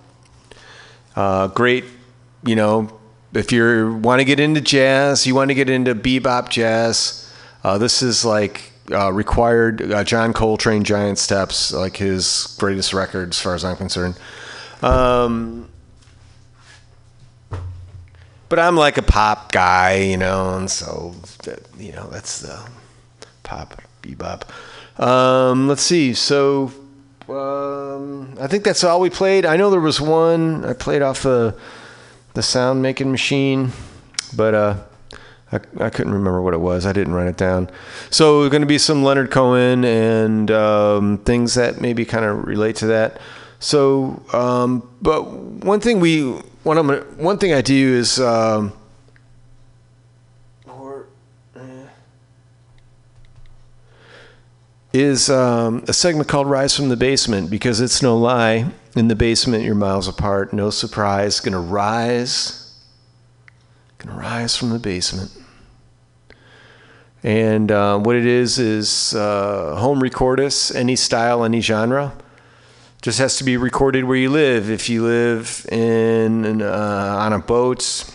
Uh, 1.15 1.47
great, 1.47 1.85
you 2.43 2.55
know, 2.55 2.99
if 3.33 3.51
you 3.51 3.99
want 4.03 4.19
to 4.19 4.25
get 4.25 4.39
into 4.39 4.61
jazz, 4.61 5.25
you 5.25 5.35
want 5.35 5.49
to 5.49 5.55
get 5.55 5.69
into 5.69 5.95
bebop 5.95 6.49
jazz. 6.49 7.31
Uh, 7.63 7.77
this 7.77 8.01
is 8.01 8.25
like 8.25 8.71
uh, 8.91 9.11
required 9.11 9.91
uh, 9.91 10.03
John 10.03 10.33
Coltrane 10.33 10.83
Giant 10.83 11.17
Steps, 11.17 11.71
like 11.71 11.97
his 11.97 12.55
greatest 12.59 12.93
record 12.93 13.29
as 13.29 13.39
far 13.39 13.55
as 13.55 13.63
I'm 13.63 13.77
concerned. 13.77 14.17
Um, 14.81 15.69
but 18.49 18.59
I'm 18.59 18.75
like 18.75 18.97
a 18.97 19.01
pop 19.01 19.51
guy, 19.51 19.95
you 19.95 20.17
know, 20.17 20.57
and 20.57 20.69
so 20.69 21.15
that, 21.43 21.61
you 21.77 21.93
know 21.93 22.09
that's 22.09 22.39
the 22.41 22.59
pop 23.43 23.81
bebop. 24.01 24.43
Um, 25.01 25.69
let's 25.69 25.83
see. 25.83 26.13
So 26.13 26.73
um, 27.29 28.35
I 28.41 28.47
think 28.47 28.63
that's 28.63 28.83
all 28.83 28.99
we 28.99 29.09
played. 29.09 29.45
I 29.45 29.55
know 29.55 29.69
there 29.69 29.79
was 29.79 30.01
one 30.01 30.65
I 30.65 30.73
played 30.73 31.01
off 31.01 31.23
the 31.23 31.55
the 32.33 32.41
sound 32.41 32.81
making 32.81 33.11
machine, 33.11 33.71
but 34.35 34.53
uh, 34.53 34.77
I, 35.51 35.59
I 35.79 35.89
couldn't 35.89 36.13
remember 36.13 36.41
what 36.41 36.53
it 36.53 36.59
was. 36.59 36.85
I 36.85 36.93
didn't 36.93 37.13
write 37.13 37.27
it 37.27 37.37
down. 37.37 37.69
So 38.09 38.49
going 38.49 38.61
to 38.61 38.67
be 38.67 38.77
some 38.77 39.03
Leonard 39.03 39.31
Cohen 39.31 39.83
and 39.83 40.49
um, 40.51 41.17
things 41.19 41.55
that 41.55 41.81
maybe 41.81 42.05
kind 42.05 42.25
of 42.25 42.45
relate 42.45 42.77
to 42.77 42.87
that. 42.87 43.19
So, 43.59 44.21
um, 44.33 44.89
but 45.01 45.29
one 45.29 45.79
thing 45.79 45.99
we 45.99 46.21
one 46.63 46.77
I'm 46.77 46.87
gonna, 46.87 47.01
one 47.17 47.37
thing 47.37 47.53
I 47.53 47.61
do 47.61 47.95
is 47.95 48.19
um, 48.19 48.73
is 54.93 55.29
um, 55.29 55.83
a 55.87 55.93
segment 55.93 56.27
called 56.27 56.49
"Rise 56.49 56.75
from 56.75 56.89
the 56.89 56.97
Basement" 56.97 57.49
because 57.49 57.81
it's 57.81 58.01
no 58.01 58.17
lie. 58.17 58.71
In 58.95 59.07
the 59.07 59.15
basement, 59.15 59.63
you're 59.63 59.75
miles 59.75 60.07
apart. 60.07 60.51
No 60.51 60.69
surprise. 60.69 61.39
Gonna 61.39 61.61
rise. 61.61 62.73
Gonna 63.99 64.17
rise 64.17 64.57
from 64.57 64.71
the 64.71 64.79
basement. 64.79 65.31
And 67.23 67.71
uh, 67.71 67.99
what 67.99 68.15
it 68.15 68.25
is 68.25 68.57
is 68.57 69.13
uh, 69.13 69.75
home 69.77 70.01
recordus, 70.01 70.73
any 70.73 70.95
style, 70.95 71.43
any 71.45 71.61
genre. 71.61 72.13
Just 73.01 73.19
has 73.19 73.37
to 73.37 73.43
be 73.43 73.57
recorded 73.57 74.03
where 74.03 74.17
you 74.17 74.29
live. 74.29 74.69
If 74.69 74.89
you 74.89 75.05
live 75.05 75.65
in 75.71 76.61
uh, 76.61 77.17
on 77.19 77.33
a 77.33 77.39
boat, 77.39 78.05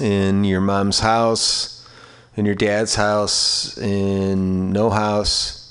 in 0.00 0.44
your 0.44 0.60
mom's 0.60 0.98
house, 0.98 1.88
in 2.36 2.44
your 2.44 2.54
dad's 2.54 2.94
house, 2.96 3.78
in 3.78 4.72
no 4.72 4.90
house, 4.90 5.63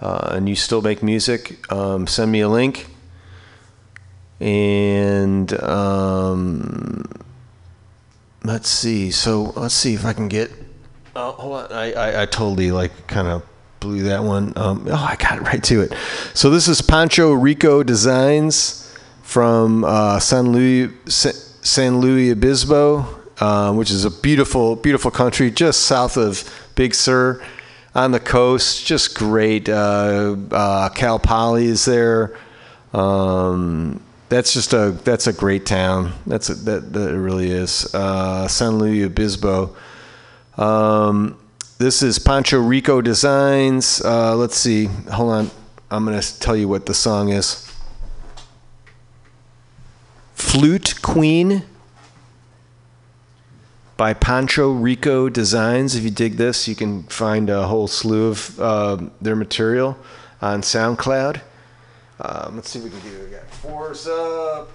uh, 0.00 0.30
and 0.32 0.48
you 0.48 0.54
still 0.54 0.82
make 0.82 1.02
music, 1.02 1.70
um, 1.72 2.06
send 2.06 2.30
me 2.30 2.40
a 2.40 2.48
link. 2.48 2.86
And 4.40 5.52
um, 5.62 7.10
let's 8.44 8.68
see. 8.68 9.10
So 9.10 9.52
let's 9.56 9.74
see 9.74 9.94
if 9.94 10.04
I 10.04 10.12
can 10.12 10.28
get. 10.28 10.50
Oh, 11.16 11.32
hold 11.32 11.54
on. 11.54 11.72
I, 11.72 11.92
I, 11.92 12.22
I 12.22 12.26
totally 12.26 12.70
like 12.70 13.08
kind 13.08 13.26
of 13.26 13.42
blew 13.80 14.04
that 14.04 14.22
one. 14.22 14.52
Um, 14.56 14.86
oh, 14.88 14.94
I 14.94 15.16
got 15.16 15.40
right 15.42 15.62
to 15.64 15.82
it. 15.82 15.92
So 16.34 16.50
this 16.50 16.68
is 16.68 16.80
Pancho 16.80 17.32
Rico 17.32 17.82
Designs 17.82 18.96
from 19.22 19.84
uh, 19.84 20.20
San 20.20 20.52
Luis 20.52 20.90
San 21.08 22.00
Luis 22.00 22.32
Obispo, 22.32 23.06
uh, 23.40 23.72
which 23.74 23.90
is 23.90 24.04
a 24.04 24.10
beautiful, 24.10 24.76
beautiful 24.76 25.10
country 25.10 25.50
just 25.50 25.80
south 25.80 26.16
of 26.16 26.48
Big 26.76 26.94
Sur 26.94 27.42
on 27.98 28.12
the 28.12 28.20
coast. 28.20 28.86
Just 28.86 29.14
great. 29.14 29.68
Uh, 29.68 30.36
uh, 30.50 30.88
Cal 30.90 31.18
Poly 31.18 31.66
is 31.66 31.84
there. 31.84 32.36
Um, 32.94 34.00
that's 34.28 34.54
just 34.54 34.72
a 34.72 34.90
that's 35.04 35.26
a 35.26 35.32
great 35.32 35.66
town. 35.66 36.12
That's 36.26 36.48
a, 36.48 36.54
that 36.54 36.92
that 36.92 37.10
it 37.14 37.18
really 37.18 37.50
is. 37.50 37.92
Uh, 37.94 38.46
San 38.48 38.78
Luis 38.78 39.06
Obispo. 39.06 39.76
Um, 40.56 41.38
this 41.78 42.02
is 42.02 42.18
Pancho 42.18 42.60
Rico 42.60 43.00
Designs. 43.00 44.00
Uh, 44.04 44.34
let's 44.36 44.56
see. 44.56 44.86
Hold 45.12 45.32
on. 45.32 45.50
I'm 45.90 46.04
gonna 46.04 46.22
tell 46.22 46.56
you 46.56 46.68
what 46.68 46.86
the 46.86 46.94
song 46.94 47.30
is. 47.30 47.64
Flute 50.34 51.00
Queen 51.02 51.64
by 53.98 54.14
Pancho 54.14 54.70
Rico 54.70 55.28
Designs. 55.28 55.94
If 55.94 56.04
you 56.04 56.10
dig 56.10 56.36
this, 56.36 56.66
you 56.66 56.74
can 56.74 57.02
find 57.02 57.50
a 57.50 57.66
whole 57.66 57.88
slew 57.88 58.28
of 58.28 58.58
uh, 58.58 58.96
their 59.20 59.36
material 59.36 59.98
on 60.40 60.62
SoundCloud. 60.62 61.42
Um, 62.20 62.56
let's 62.56 62.70
see 62.70 62.78
if 62.78 62.84
we 62.84 62.90
can 62.90 63.00
do. 63.00 63.24
We 63.24 63.30
got 63.30 63.50
fours 63.50 64.06
up. 64.06 64.70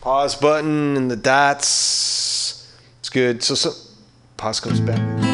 Pause 0.00 0.36
button 0.36 0.96
and 0.96 1.10
the 1.10 1.16
dots. 1.16 2.72
It's 3.00 3.10
good. 3.10 3.42
So, 3.42 3.54
so 3.54 3.72
pause 4.36 4.60
goes 4.60 4.80
back. 4.80 5.33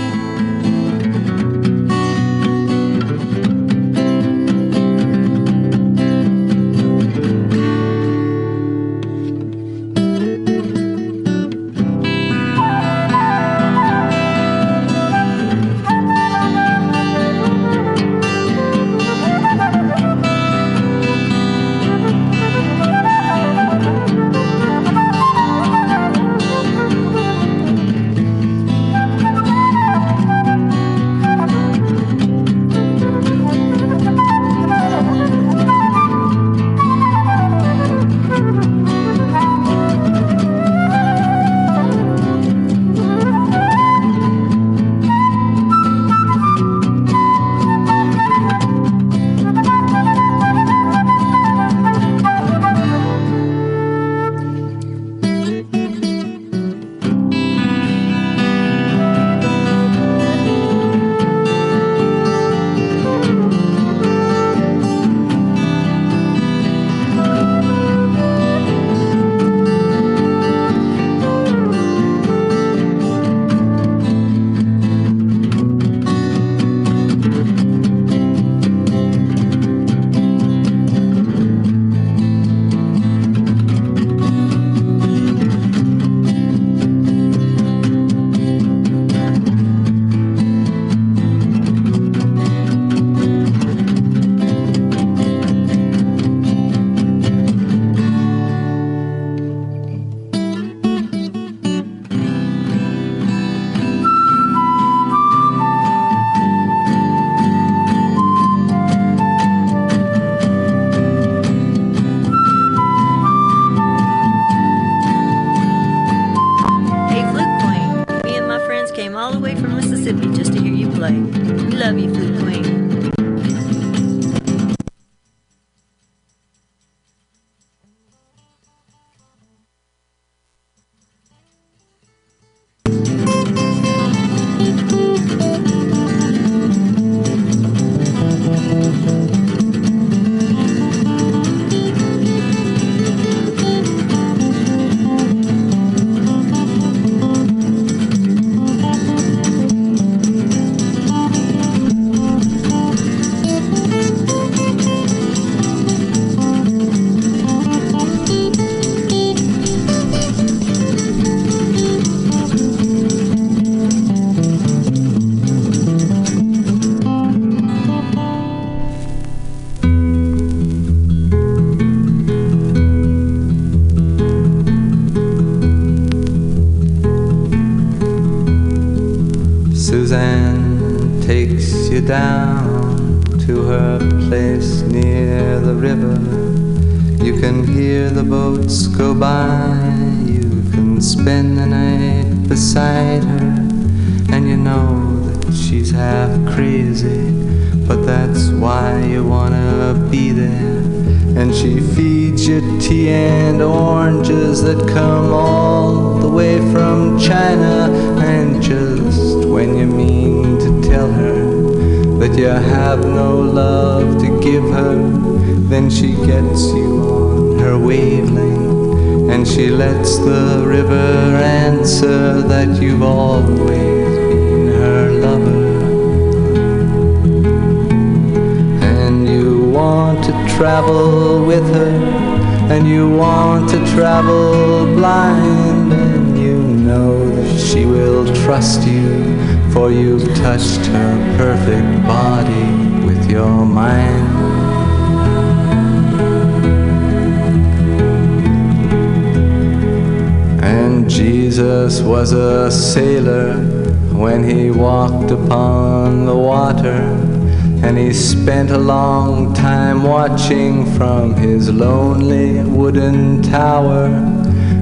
Watching 260.41 260.86
from 260.97 261.34
his 261.34 261.70
lonely 261.70 262.62
wooden 262.64 263.43
tower. 263.43 264.07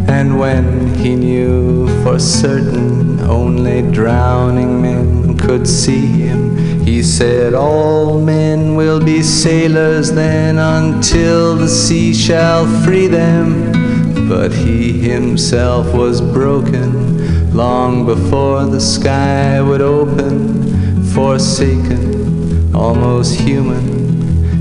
And 0.08 0.38
when 0.38 0.94
he 0.94 1.16
knew 1.16 1.88
for 2.02 2.18
certain 2.18 3.20
only 3.20 3.82
drowning 3.90 4.80
men 4.80 5.36
could 5.36 5.66
see 5.66 6.06
him, 6.06 6.84
he 6.84 7.02
said, 7.02 7.54
All 7.54 8.20
men 8.20 8.76
will 8.76 9.00
be 9.04 9.20
sailors 9.22 10.12
then 10.12 10.58
until 10.58 11.56
the 11.56 11.68
sea 11.68 12.14
shall 12.14 12.64
free 12.84 13.08
them. 13.08 14.28
But 14.28 14.52
he 14.52 14.92
himself 14.92 15.92
was 15.92 16.20
broken 16.20 17.52
long 17.52 18.06
before 18.06 18.64
the 18.64 18.80
sky 18.80 19.60
would 19.60 19.80
open, 19.80 21.02
forsaken, 21.14 22.74
almost 22.74 23.40
human. 23.40 23.98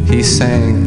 He 0.07 0.23
sank 0.23 0.86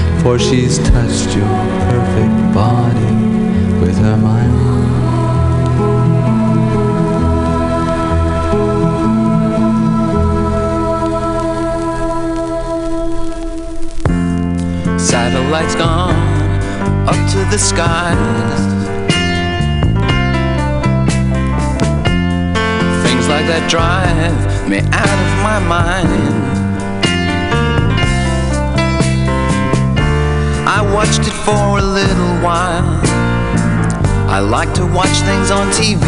for 0.21 0.37
she's 0.37 0.77
touched 0.77 1.35
your 1.35 1.47
perfect 1.89 2.53
body 2.53 3.15
with 3.81 3.97
her 3.97 4.15
mind. 4.17 4.51
Satellites 14.99 15.73
gone 15.73 16.13
up 17.07 17.15
to 17.31 17.39
the 17.49 17.57
skies. 17.57 18.61
Things 23.03 23.27
like 23.27 23.47
that 23.47 23.67
drive 23.67 24.69
me 24.69 24.77
out 24.77 25.19
of 25.25 25.43
my 25.43 25.59
mind. 25.67 26.60
Watched 30.93 31.21
it 31.21 31.33
for 31.45 31.79
a 31.79 31.81
little 31.81 32.35
while. 32.43 32.83
I 34.29 34.39
like 34.39 34.73
to 34.73 34.85
watch 34.85 35.21
things 35.29 35.51
on 35.51 35.67
TV. 35.71 36.03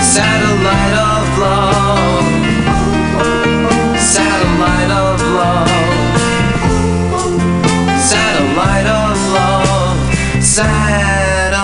Satellite 0.00 0.96
of 1.12 1.38
love. 1.44 2.24
Satellite 3.98 4.90
of 5.04 5.20
love. 5.40 5.68
Satellite 8.00 8.86
of 8.86 9.16
love. 9.36 9.98
Satellite 10.42 11.56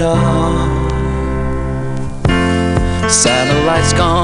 of. 0.00 0.24
Satellite's 3.10 3.92
gone 3.94 4.23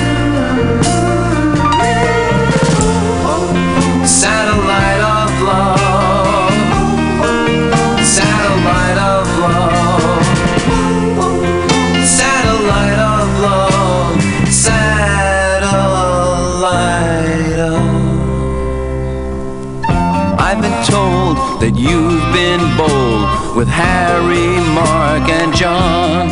That 21.61 21.73
you've 21.77 22.25
been 22.33 22.63
bold 22.77 23.55
with 23.55 23.67
Harry, 23.67 24.49
Mark, 24.73 25.29
and 25.29 25.53
John. 25.55 26.27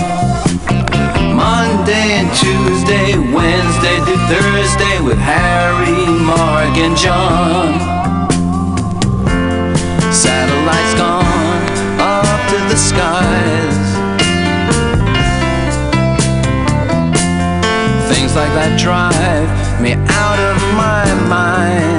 Monday 1.36 2.20
and 2.20 2.30
Tuesday, 2.36 3.18
Wednesday 3.34 3.97
to 4.07 4.16
Thursday 4.28 4.99
with 5.05 5.18
Harry, 5.18 6.03
Mark, 6.26 6.76
and 6.78 6.97
John. 6.97 7.80
Satellites 10.12 10.93
gone 10.95 11.62
up 11.99 12.39
to 12.51 12.57
the 12.68 12.76
skies. 12.76 13.78
Things 18.12 18.36
like 18.36 18.51
that 18.57 18.80
drive 18.80 19.82
me 19.82 19.93
out 19.93 20.39
of 20.39 20.57
my 20.76 21.05
mind. 21.30 21.98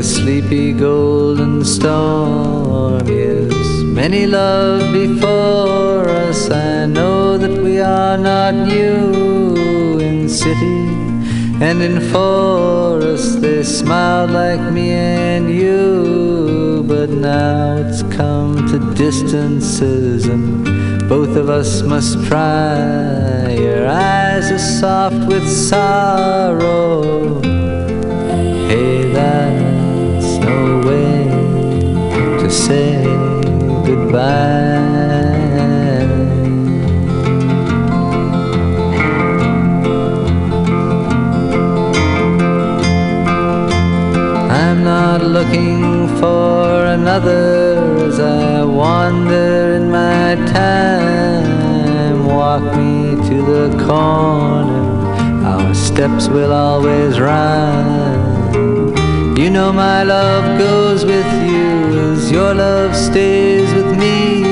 A 0.00 0.02
sleepy 0.02 0.72
golden 0.72 1.62
storm. 1.62 3.06
Yes, 3.06 3.54
many 3.84 4.26
love 4.26 4.80
before 4.94 6.08
us. 6.08 6.50
I 6.50 6.86
know 6.86 7.36
that 7.36 7.62
we 7.62 7.80
are 7.80 8.16
not 8.16 8.54
new 8.54 10.00
in 10.00 10.26
city 10.26 10.80
and 11.66 11.82
in 11.82 12.00
forest. 12.12 13.42
They 13.42 13.62
smiled 13.62 14.30
like 14.30 14.72
me 14.72 14.92
and 14.92 15.50
you, 15.50 16.82
but 16.88 17.10
now 17.10 17.76
it's 17.76 18.02
come 18.04 18.56
to 18.70 18.78
distances 18.94 20.24
and 20.24 20.64
both 21.10 21.36
of 21.36 21.50
us 21.50 21.82
must 21.82 22.16
pry. 22.24 23.52
Your 23.52 23.86
eyes 23.86 24.50
are 24.50 24.64
soft 24.80 25.28
with 25.28 25.46
sorrow. 25.46 27.49
Say 32.50 33.04
goodbye. 33.86 34.80
I'm 44.50 44.82
not 44.82 45.22
looking 45.22 46.08
for 46.18 46.86
another 46.86 48.06
as 48.06 48.18
I 48.18 48.64
wander 48.64 49.74
in 49.76 49.90
my 49.90 50.34
time. 50.52 52.26
Walk 52.26 52.62
me 52.76 53.14
to 53.28 53.42
the 53.42 53.84
corner, 53.86 55.46
our 55.46 55.72
steps 55.72 56.26
will 56.28 56.52
always 56.52 57.20
rhyme. 57.20 58.40
You 59.36 59.50
know 59.50 59.72
my 59.72 60.02
love 60.02 60.58
goes 60.58 61.04
with 61.04 61.39
you 62.30 62.36
your 62.36 62.54
love 62.54 62.94
stays 62.94 63.72
with 63.74 63.98
me. 63.98 64.44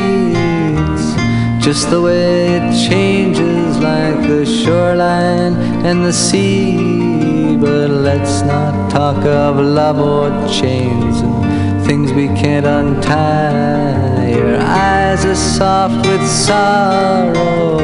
It's 0.74 1.64
just 1.64 1.90
the 1.90 2.00
way 2.00 2.56
it 2.56 2.88
changes 2.88 3.78
like 3.78 4.20
the 4.26 4.44
shoreline 4.44 5.54
and 5.86 6.04
the 6.04 6.12
sea. 6.12 7.56
But 7.56 7.90
let's 7.90 8.42
not 8.42 8.90
talk 8.90 9.24
of 9.24 9.56
love 9.56 9.98
or 9.98 10.30
chains 10.48 11.20
and 11.20 11.86
things 11.86 12.12
we 12.12 12.26
can't 12.28 12.66
untie. 12.66 14.30
Your 14.30 14.58
eyes 14.60 15.24
are 15.24 15.34
soft 15.34 16.06
with 16.06 16.26
sorrow. 16.26 17.78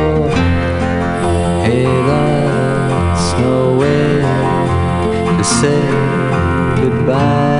Hey, 1.64 1.84
that's 1.84 3.32
no 3.40 3.76
way 3.78 4.20
to 5.38 5.44
say 5.44 5.80
goodbye. 6.80 7.53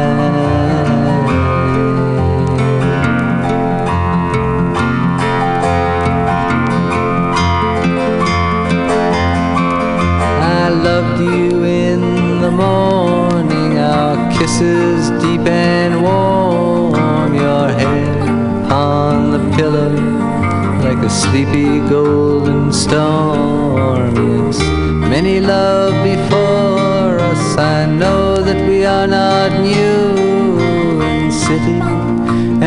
Morning, 12.56 13.78
our 13.78 14.16
kisses 14.32 15.10
deep 15.22 15.46
and 15.46 16.02
warm, 16.02 17.34
your 17.34 17.68
head 17.68 18.72
on 18.72 19.30
the 19.32 19.56
pillow 19.56 20.24
like 20.84 20.98
a 20.98 21.10
sleepy 21.10 21.80
golden 21.88 22.72
storm. 22.72 24.14
Yes, 24.16 24.58
many 25.14 25.40
love 25.40 25.94
before 26.04 27.18
us. 27.30 27.56
I 27.56 27.86
know 27.86 28.36
that 28.42 28.68
we 28.68 28.84
are 28.84 29.06
not 29.06 29.50
new 29.60 31.00
in 31.00 31.32
city 31.32 31.80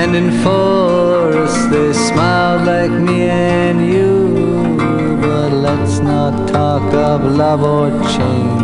and 0.01 0.15
in 0.15 0.31
forest. 0.43 1.69
They 1.69 1.93
smiled 1.93 2.65
like 2.65 2.91
me 2.91 3.29
and 3.29 3.79
you. 3.93 4.77
But 5.21 5.51
let's 5.51 5.99
not 5.99 6.49
talk 6.49 6.93
of 6.93 7.23
love 7.23 7.63
or 7.63 7.91
chains 8.13 8.56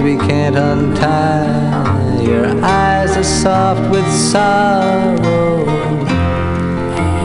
and 0.00 0.04
we 0.04 0.16
can't 0.26 0.56
untie. 0.56 2.22
Your 2.22 2.46
eyes 2.64 3.16
are 3.16 3.24
soft 3.24 3.90
with 3.90 4.06
sorrow. 4.12 5.64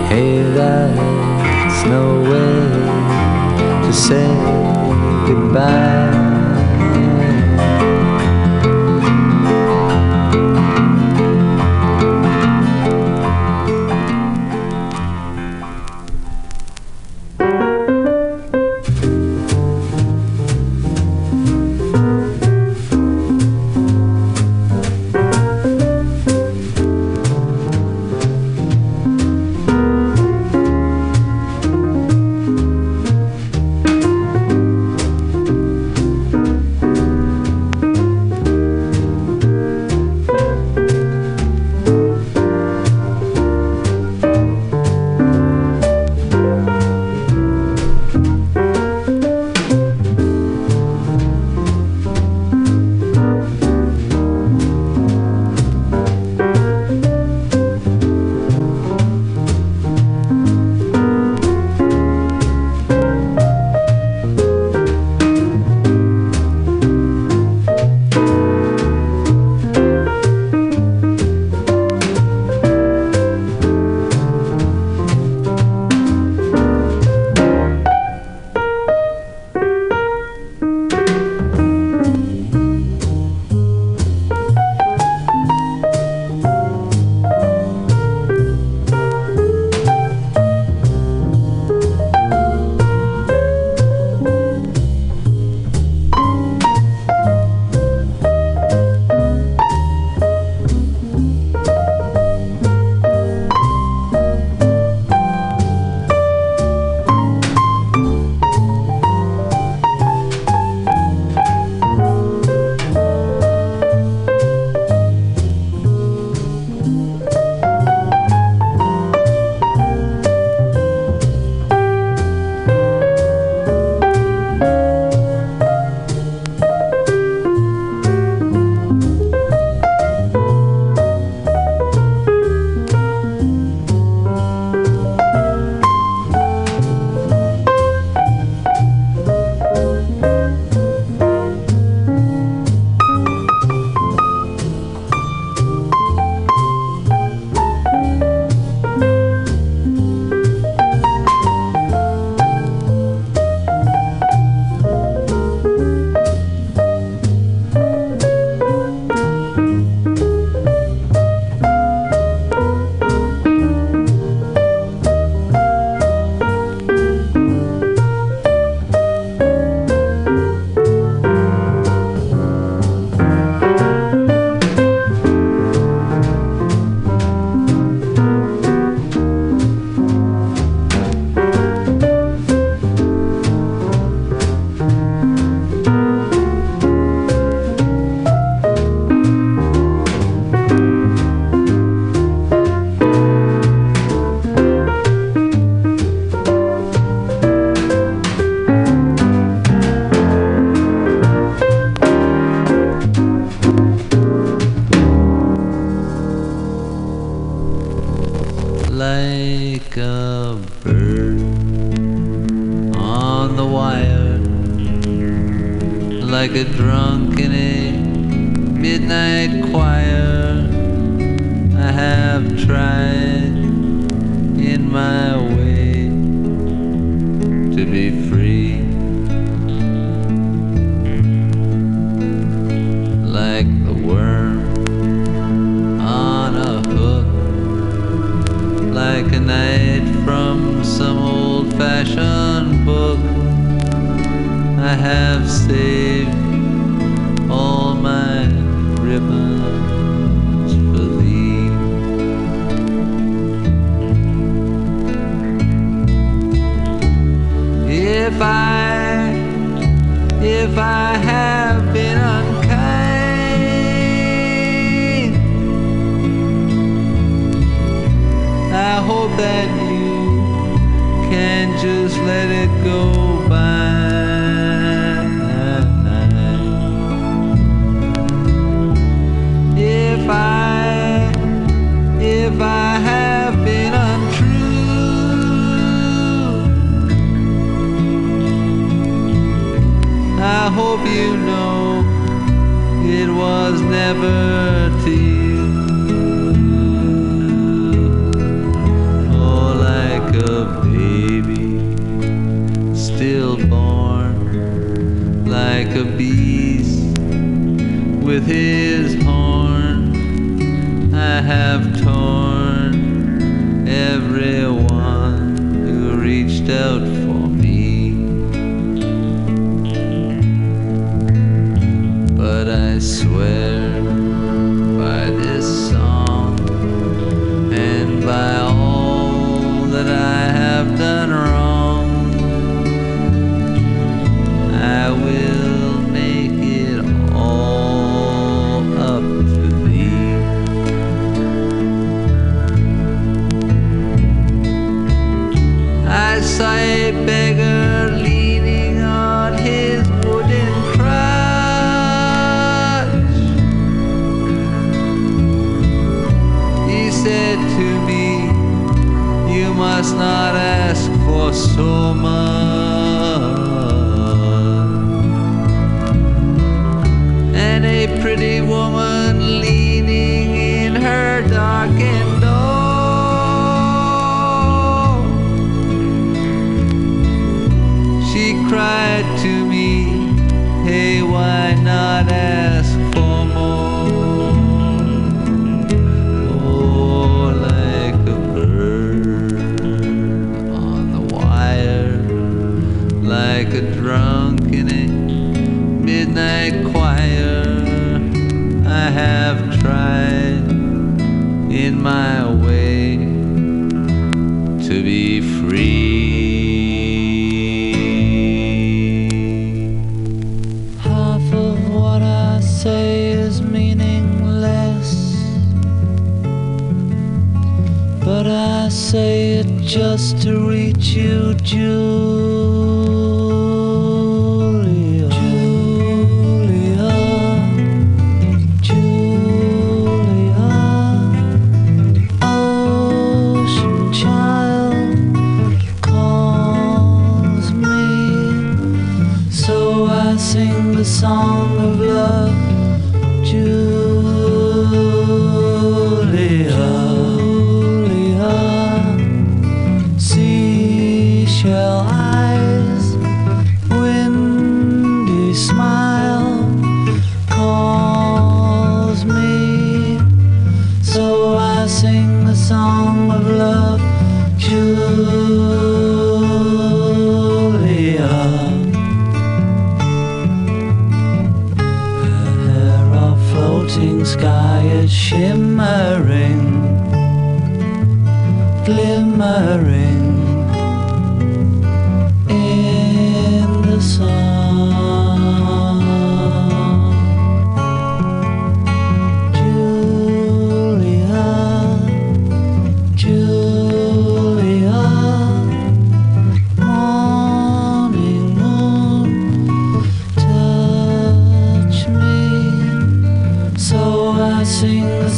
Hey, 0.07 0.41
that's 0.43 1.85
no 1.85 2.21
way 2.21 3.85
to 3.85 3.93
say 3.93 4.27
goodbye. 5.27 6.42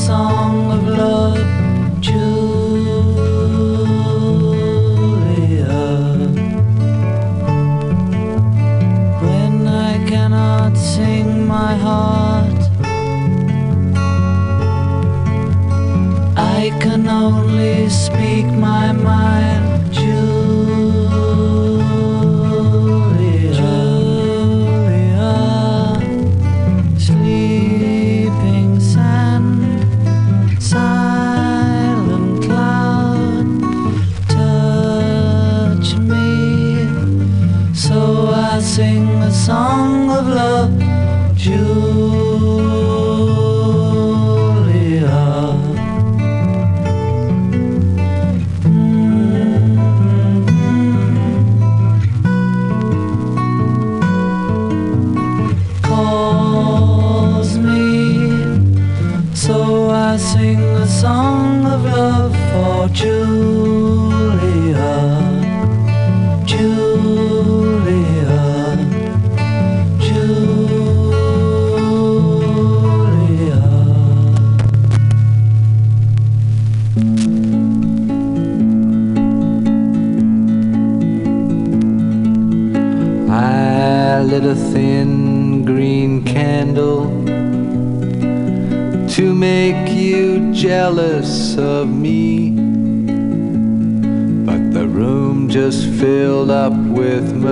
Song 0.06 0.72
of 0.72 0.88
love, 0.88 1.15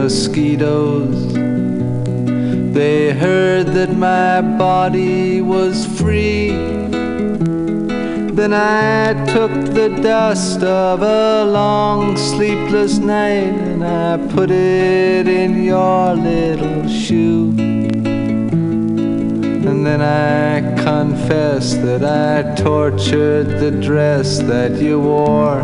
mosquitoes. 0.03 1.33
They 2.73 3.13
heard 3.13 3.67
that 3.67 3.95
my 3.95 4.41
body 4.41 5.41
was 5.41 5.85
free. 5.97 6.49
Then 8.39 8.53
I 8.53 9.13
took 9.33 9.53
the 9.79 9.87
dust 10.01 10.61
of 10.61 11.01
a 11.03 11.45
long 11.45 12.17
sleepless 12.17 12.97
night 12.97 13.55
and 13.69 13.81
I 13.81 14.17
put 14.35 14.51
it 14.51 15.25
in 15.25 15.63
your 15.63 16.15
little 16.15 16.85
shoe. 16.89 17.53
And 19.69 19.85
then 19.87 20.01
I 20.01 20.83
confess 20.83 21.75
that 21.75 22.03
I 22.03 22.55
tortured 22.61 23.47
the 23.63 23.71
dress 23.71 24.39
that 24.39 24.71
you 24.81 24.99
wore 24.99 25.63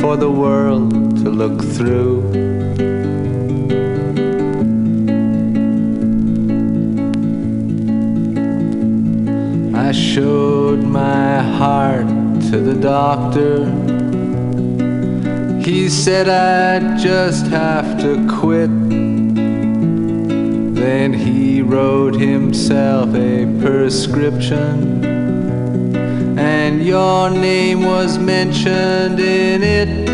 for 0.00 0.16
the 0.16 0.30
world 0.30 0.92
to 1.24 1.30
look 1.30 1.60
through. 1.76 2.51
I 9.92 9.94
showed 9.94 10.82
my 10.82 11.42
heart 11.42 12.06
to 12.50 12.56
the 12.58 12.72
doctor. 12.72 13.66
He 15.62 15.90
said 15.90 16.30
I'd 16.30 16.98
just 16.98 17.46
have 17.48 18.00
to 18.00 18.26
quit. 18.26 18.70
Then 20.74 21.12
he 21.12 21.60
wrote 21.60 22.14
himself 22.14 23.14
a 23.14 23.44
prescription, 23.60 25.04
and 26.38 26.82
your 26.82 27.28
name 27.28 27.82
was 27.82 28.18
mentioned 28.18 29.20
in 29.20 29.62
it. 29.62 30.06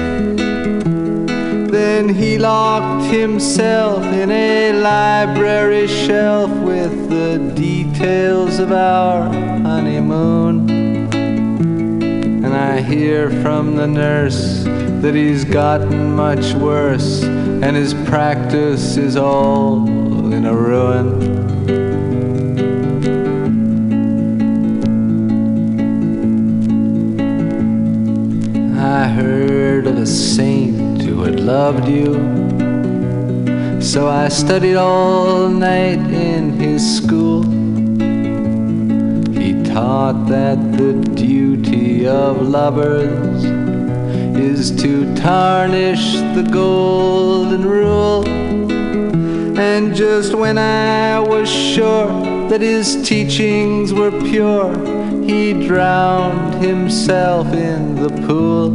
Then 1.71 2.09
he 2.09 2.37
locked 2.37 3.05
himself 3.13 4.03
in 4.07 4.33
a 4.33 4.73
library 4.73 5.87
shelf 5.87 6.51
with 6.51 7.11
the 7.11 7.39
details 7.55 8.59
of 8.59 8.73
our 8.73 9.48
honeymoon. 10.09 10.71
And 12.45 12.55
I 12.55 12.81
hear 12.81 13.31
from 13.43 13.77
the 13.77 13.87
nurse 13.87 14.65
that 15.03 15.15
he's 15.15 15.45
gotten 15.45 16.15
much 16.15 16.55
worse, 16.55 17.23
and 17.23 17.77
his 17.77 17.95
practice 17.95 18.97
is 18.97 19.17
all 19.17 19.87
in 20.33 20.47
a 20.47 20.55
ruin. 20.55 21.47
I 28.77 29.07
heard 29.09 29.87
of 29.87 29.99
a 29.99 30.07
saint 30.07 31.03
who 31.03 31.23
had 31.23 31.41
loved 31.41 31.89
you. 31.89 32.15
So 33.81 34.09
I 34.09 34.29
studied 34.29 34.77
all 34.77 35.49
night 35.49 35.99
in 36.11 36.53
his 36.59 36.97
school. 36.97 37.58
He 39.99 40.05
taught 40.05 40.29
that 40.29 40.79
the 40.79 40.93
duty 41.17 42.07
of 42.07 42.41
lovers 42.41 43.43
is 44.39 44.71
to 44.81 45.13
tarnish 45.17 46.13
the 46.37 46.49
golden 46.53 47.65
rule. 47.67 48.25
And 49.59 49.97
just 49.97 50.37
when 50.37 50.57
I 50.57 51.19
was 51.19 51.51
sure 51.51 52.07
that 52.49 52.61
his 52.61 53.09
teachings 53.09 53.93
were 53.93 54.13
pure, 54.13 54.73
he 55.25 55.67
drowned 55.67 56.63
himself 56.65 57.53
in 57.53 57.97
the 57.97 58.11
pool. 58.25 58.71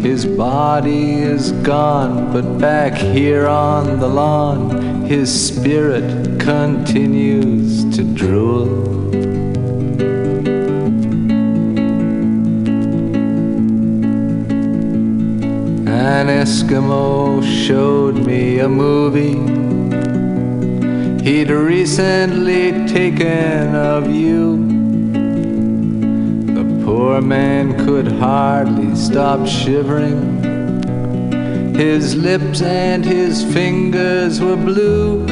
His 0.00 0.26
body 0.26 1.12
is 1.12 1.52
gone, 1.62 2.32
but 2.32 2.58
back 2.58 2.94
here 2.94 3.46
on 3.46 4.00
the 4.00 4.08
lawn, 4.08 5.04
his 5.06 5.30
spirit 5.30 6.40
continues 6.40 7.84
to 7.96 8.02
drool. 8.02 8.98
An 16.28 16.44
Eskimo 16.44 17.42
showed 17.42 18.26
me 18.26 18.58
a 18.58 18.68
movie 18.68 19.38
he'd 21.24 21.48
recently 21.48 22.86
taken 22.86 23.74
of 23.74 24.10
you. 24.10 24.58
The 26.52 26.84
poor 26.84 27.22
man 27.22 27.82
could 27.86 28.08
hardly 28.08 28.94
stop 28.94 29.46
shivering. 29.46 30.44
His 31.74 32.14
lips 32.14 32.60
and 32.60 33.06
his 33.06 33.42
fingers 33.42 34.38
were 34.38 34.56
blue. 34.56 35.24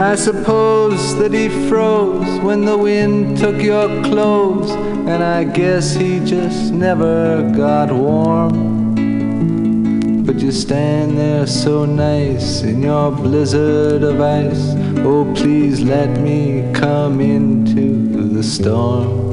I 0.00 0.14
suppose 0.14 1.14
that 1.16 1.34
he 1.34 1.50
froze 1.68 2.40
when 2.40 2.64
the 2.64 2.78
wind 2.78 3.36
took 3.36 3.60
your 3.60 3.88
clothes, 4.04 4.70
and 4.70 5.22
I 5.22 5.44
guess 5.44 5.94
he 5.94 6.18
just 6.20 6.72
never 6.72 7.42
got 7.54 7.92
warm. 7.92 8.77
You 10.48 10.54
stand 10.54 11.18
there 11.18 11.46
so 11.46 11.84
nice 11.84 12.62
in 12.62 12.80
your 12.80 13.12
blizzard 13.12 14.02
of 14.02 14.18
ice. 14.18 14.72
Oh, 15.04 15.30
please 15.36 15.82
let 15.82 16.20
me 16.20 16.72
come 16.72 17.20
into 17.20 18.32
the 18.32 18.42
storm. 18.42 19.27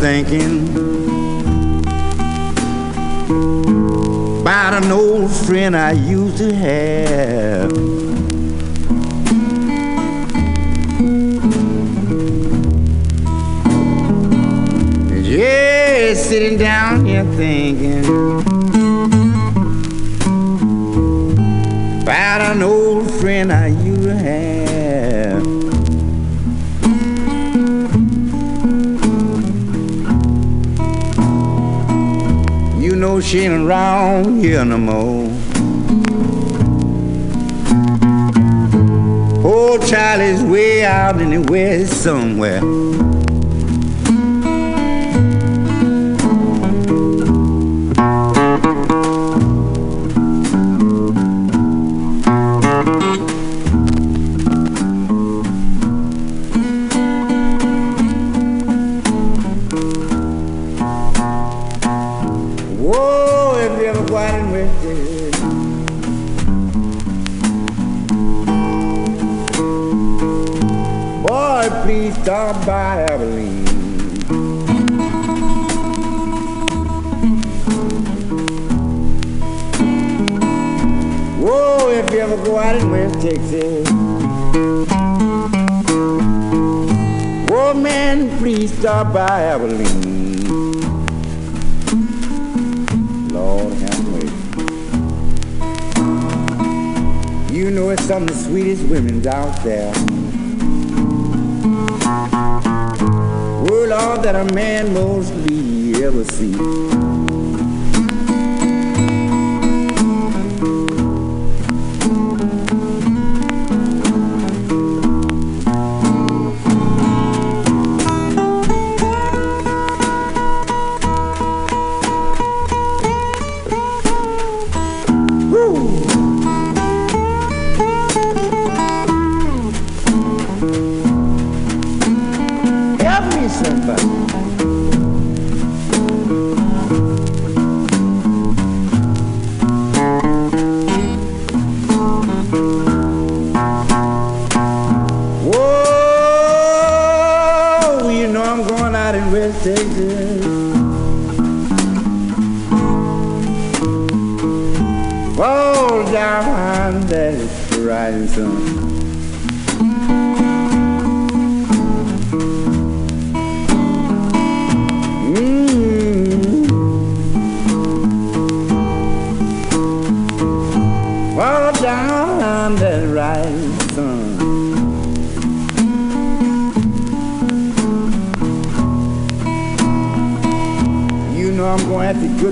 thinking. 0.00 0.55
know 97.76 97.90
it's 97.90 98.04
some 98.04 98.22
of 98.22 98.28
the 98.28 98.34
sweetest 98.34 98.88
women's 98.88 99.26
out 99.26 99.62
there. 99.62 99.92
Oh 103.68 103.92
all 103.92 104.18
that 104.22 104.34
a 104.34 104.54
man 104.54 104.94
mostly 104.94 106.02
ever 106.02 106.24
see. 106.24 107.35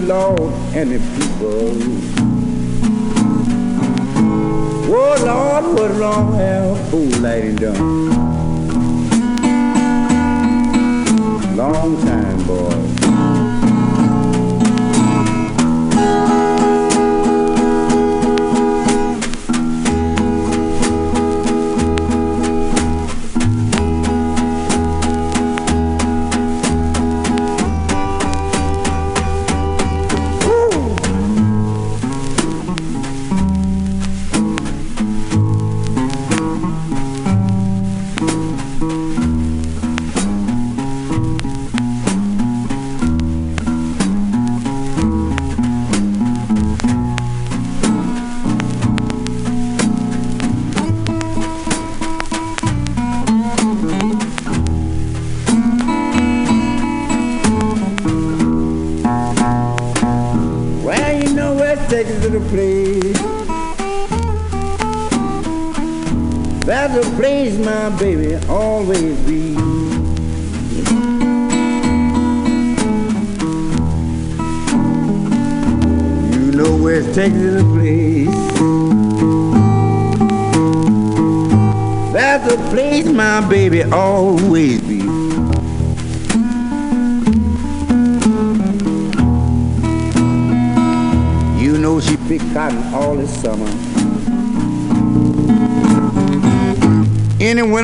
Lord, 0.05 0.53
any 0.75 0.99
people. 0.99 1.71
Oh, 4.87 5.17
Lord, 5.25 5.65
what 5.79 5.91
wrong 5.99 6.35
have 6.35 6.71
a 6.71 6.91
fool 6.91 7.21
lady 7.21 7.57
done? 7.57 8.11
Long 11.57 11.97
time, 12.03 12.47
boy. 12.47 12.84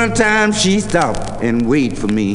Sometimes 0.01 0.19
time 0.19 0.53
she 0.53 0.81
stopped 0.81 1.43
and 1.43 1.69
waited 1.69 1.99
for 1.99 2.07
me. 2.07 2.33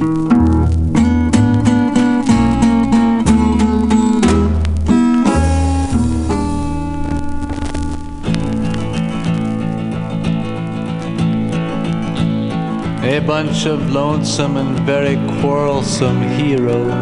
A 13.03 13.19
bunch 13.25 13.65
of 13.65 13.91
lonesome 13.91 14.57
and 14.57 14.79
very 14.81 15.15
quarrelsome 15.41 16.21
heroes. 16.37 16.93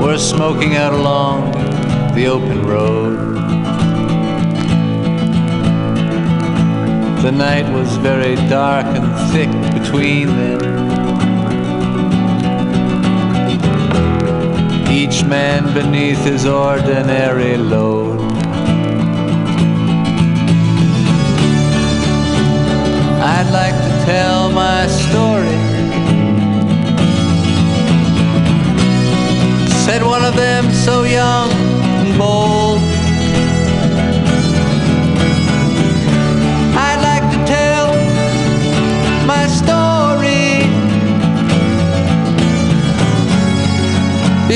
We're 0.00 0.18
smoking 0.18 0.76
out 0.76 0.92
along 0.92 1.50
the 2.14 2.28
open 2.28 2.64
road. 2.64 3.15
The 7.26 7.32
night 7.32 7.68
was 7.74 7.96
very 7.96 8.36
dark 8.48 8.86
and 8.86 9.08
thick 9.32 9.50
between 9.74 10.28
them. 10.28 10.60
Each 14.88 15.24
man 15.24 15.74
beneath 15.74 16.22
his 16.24 16.46
ordinary 16.46 17.56
load. 17.56 18.20
I'd 23.34 23.50
like 23.50 23.74
to 23.74 23.92
tell 24.06 24.52
my 24.52 24.86
story. 24.86 25.58
Said 29.84 30.04
one 30.04 30.24
of 30.24 30.36
them 30.36 30.72
so 30.72 31.02
young 31.02 31.50
and 31.50 32.16
bold. 32.16 32.65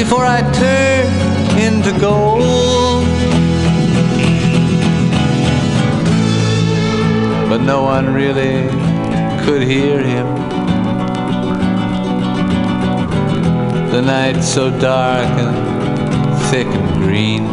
Before 0.03 0.25
I 0.25 0.41
turn 0.53 1.05
into 1.61 1.93
gold. 2.01 3.05
But 7.51 7.59
no 7.59 7.83
one 7.83 8.15
really 8.15 8.67
could 9.45 9.61
hear 9.61 10.03
him. 10.03 10.27
The 13.91 14.01
night 14.01 14.41
so 14.41 14.71
dark 14.81 15.29
and 15.43 15.55
thick 16.51 16.67
and 16.67 17.03
green. 17.03 17.45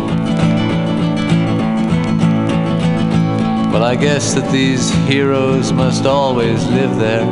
Well, 3.73 3.83
I 3.83 3.97
guess 3.97 4.35
that 4.35 4.49
these 4.53 4.89
heroes 5.05 5.73
must 5.73 6.05
always 6.05 6.65
live 6.67 6.95
there. 6.95 7.25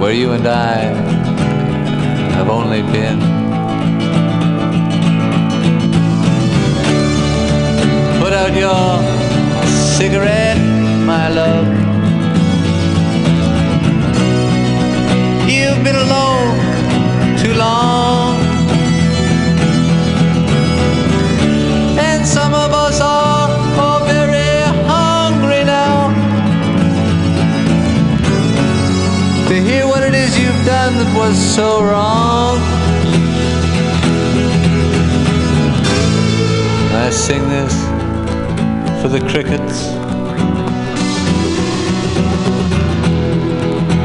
Where 0.00 0.12
you 0.12 0.32
and 0.32 0.48
I 0.48 1.19
have 2.40 2.48
only 2.48 2.80
been. 2.80 3.20
Put 8.18 8.32
out 8.32 8.54
your 8.56 9.66
cigarette, 9.98 10.56
my 11.04 11.28
love. 11.28 11.79
That 31.00 31.16
was 31.16 31.38
so 31.54 31.82
wrong. 31.82 32.58
I 36.92 37.08
sing 37.10 37.42
this 37.48 37.74
for 39.00 39.08
the 39.08 39.20
crickets. 39.30 39.88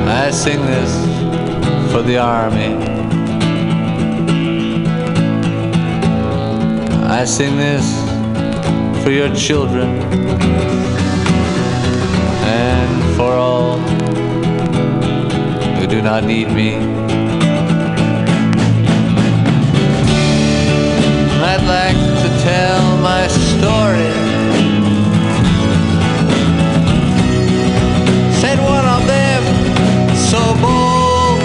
I 0.08 0.32
sing 0.32 0.62
this 0.66 0.92
for 1.92 2.02
the 2.02 2.18
army. 2.18 2.74
I 7.20 7.26
sing 7.26 7.58
this 7.58 7.86
for 9.04 9.12
your 9.12 9.36
children 9.36 10.95
not 16.06 16.24
need 16.24 16.48
me. 16.52 16.76
I'd 21.50 21.64
like 21.66 21.98
to 22.22 22.30
tell 22.44 22.98
my 23.10 23.26
story. 23.26 24.14
Said 28.40 28.60
one 28.60 28.86
of 28.86 29.02
them 29.08 29.44
so 30.30 30.42
bold. 30.62 31.42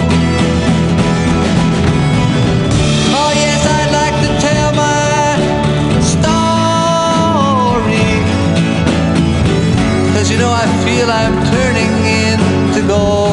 Oh 3.17 3.33
yes, 3.45 3.61
I'd 3.79 3.93
like 4.01 4.17
to 4.27 4.31
tell 4.47 4.71
my 4.87 5.41
story. 6.13 8.09
You 10.31 10.37
know 10.39 10.53
I 10.53 10.67
feel 10.85 11.09
I'm 11.11 11.37
turning 11.51 11.93
into 12.05 12.87
gold. 12.87 13.30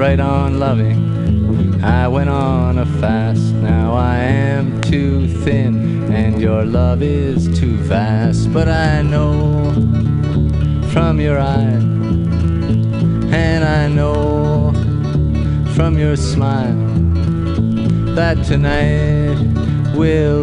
Right 0.00 0.18
on 0.18 0.58
loving. 0.58 1.84
I 1.84 2.08
went 2.08 2.30
on 2.30 2.78
a 2.78 2.86
fast. 2.86 3.52
Now 3.52 3.92
I 3.92 4.16
am 4.16 4.80
too 4.80 5.28
thin 5.44 6.10
and 6.10 6.40
your 6.40 6.64
love 6.64 7.02
is 7.02 7.46
too 7.60 7.76
vast. 7.76 8.50
But 8.50 8.66
I 8.66 9.02
know 9.02 9.70
from 10.90 11.20
your 11.20 11.38
eyes, 11.38 11.84
and 13.44 13.62
I 13.62 13.88
know 13.88 14.72
from 15.74 15.98
your 15.98 16.16
smile 16.16 16.80
that 18.14 18.42
tonight 18.46 19.36
we'll 19.94 20.39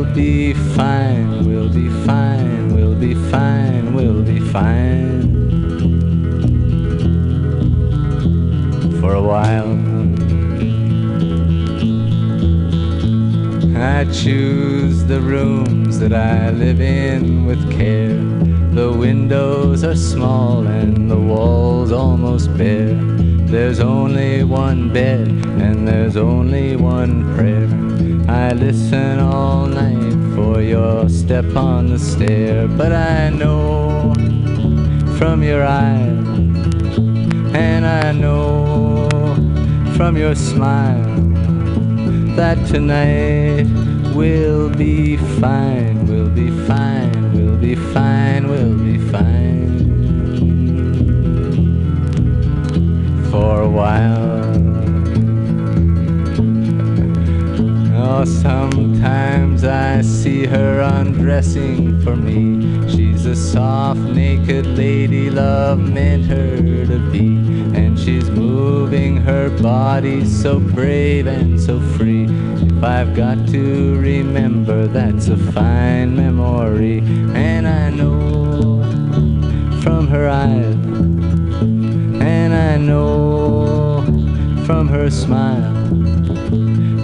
that 16.10 16.48
I 16.48 16.52
live 16.52 16.80
in 16.80 17.46
with 17.46 17.70
care. 17.70 18.16
The 18.74 18.92
windows 18.92 19.84
are 19.84 19.96
small 19.96 20.66
and 20.66 21.12
the 21.12 21.18
walls 21.18 21.92
almost 21.92 22.56
bare. 22.58 22.96
There's 23.52 23.82
only 23.82 24.44
one 24.44 24.94
bed 24.94 25.28
and 25.28 25.86
there's 25.86 26.16
only 26.16 26.78
one 26.78 27.36
prayer. 27.36 27.68
I 28.30 28.54
listen 28.54 29.20
all 29.20 29.68
night 29.68 30.36
for 30.36 30.62
your 30.62 31.10
step 31.10 31.56
on 31.56 31.90
the 31.90 32.00
stair, 32.00 32.68
but 32.70 32.94
I 32.94 33.30
know 33.30 34.14
from 35.18 35.44
your 35.44 35.64
eyes, 35.66 36.28
and 37.54 37.86
I 37.86 38.14
know 38.14 39.10
from 39.98 40.16
your 40.16 40.36
smile 40.36 41.04
that 42.38 42.66
tonight 42.68 43.87
we'll 44.18 44.70
be 44.70 45.16
fine, 45.40 46.08
we'll 46.08 46.28
be 46.28 46.50
fine, 46.66 47.34
we'll 47.34 47.56
be 47.56 47.76
fine, 47.76 48.50
we'll 48.50 48.76
be 48.76 48.98
fine 49.12 49.70
for 53.30 53.62
a 53.62 53.70
while. 53.70 54.37
Oh, 58.10 58.24
sometimes 58.24 59.66
I 59.66 60.02
see 60.02 60.46
her 60.46 60.80
undressing 60.80 62.02
for 62.02 62.16
me. 62.16 62.88
She's 62.90 63.26
a 63.26 63.36
soft, 63.36 64.00
naked 64.00 64.66
lady 64.66 65.30
love 65.30 65.80
meant 65.80 66.26
her 66.28 66.56
to 66.86 67.00
be. 67.12 67.28
And 67.78 68.00
she's 68.00 68.30
moving 68.30 69.18
her 69.18 69.50
body 69.62 70.24
so 70.24 70.58
brave 70.58 71.28
and 71.28 71.60
so 71.60 71.82
free. 71.98 72.28
If 72.30 72.82
I've 72.82 73.14
got 73.14 73.46
to 73.50 74.00
remember, 74.00 74.88
that's 74.88 75.28
a 75.28 75.36
fine 75.36 76.16
memory. 76.16 77.00
And 77.36 77.68
I 77.68 77.90
know 77.90 78.84
from 79.82 80.08
her 80.08 80.30
eyes, 80.30 80.76
and 82.24 82.54
I 82.54 82.78
know 82.78 84.02
from 84.66 84.88
her 84.88 85.10
smile 85.12 85.77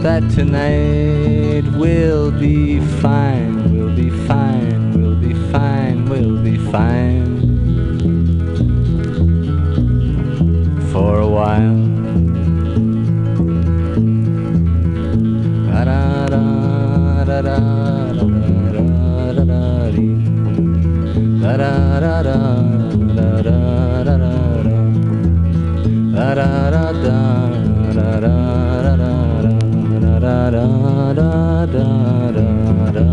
that 0.03 0.29
tonight 0.31 1.63
we'll 1.77 2.29
be 2.29 2.81
fine, 2.99 3.71
we'll 3.73 3.95
be 3.95 4.09
fine, 4.27 4.91
we'll 4.91 5.15
be 5.15 5.33
fine, 5.49 6.09
we'll 6.09 6.43
be 6.43 6.57
fine 6.57 7.39
for 10.91 11.19
a 11.19 11.27
while. 11.27 11.79
Da-da-da, 15.71 17.23
da-da, 17.23 17.83
da-da-da-da-da-dee. 30.23 31.73
Da-da-da-da, 31.73 31.73
da-da-da-da-da. 31.73 32.43
Da-da-da-da, 32.63 32.93
da-da-da-da-da. 32.93 33.03
Traveling 33.03 33.12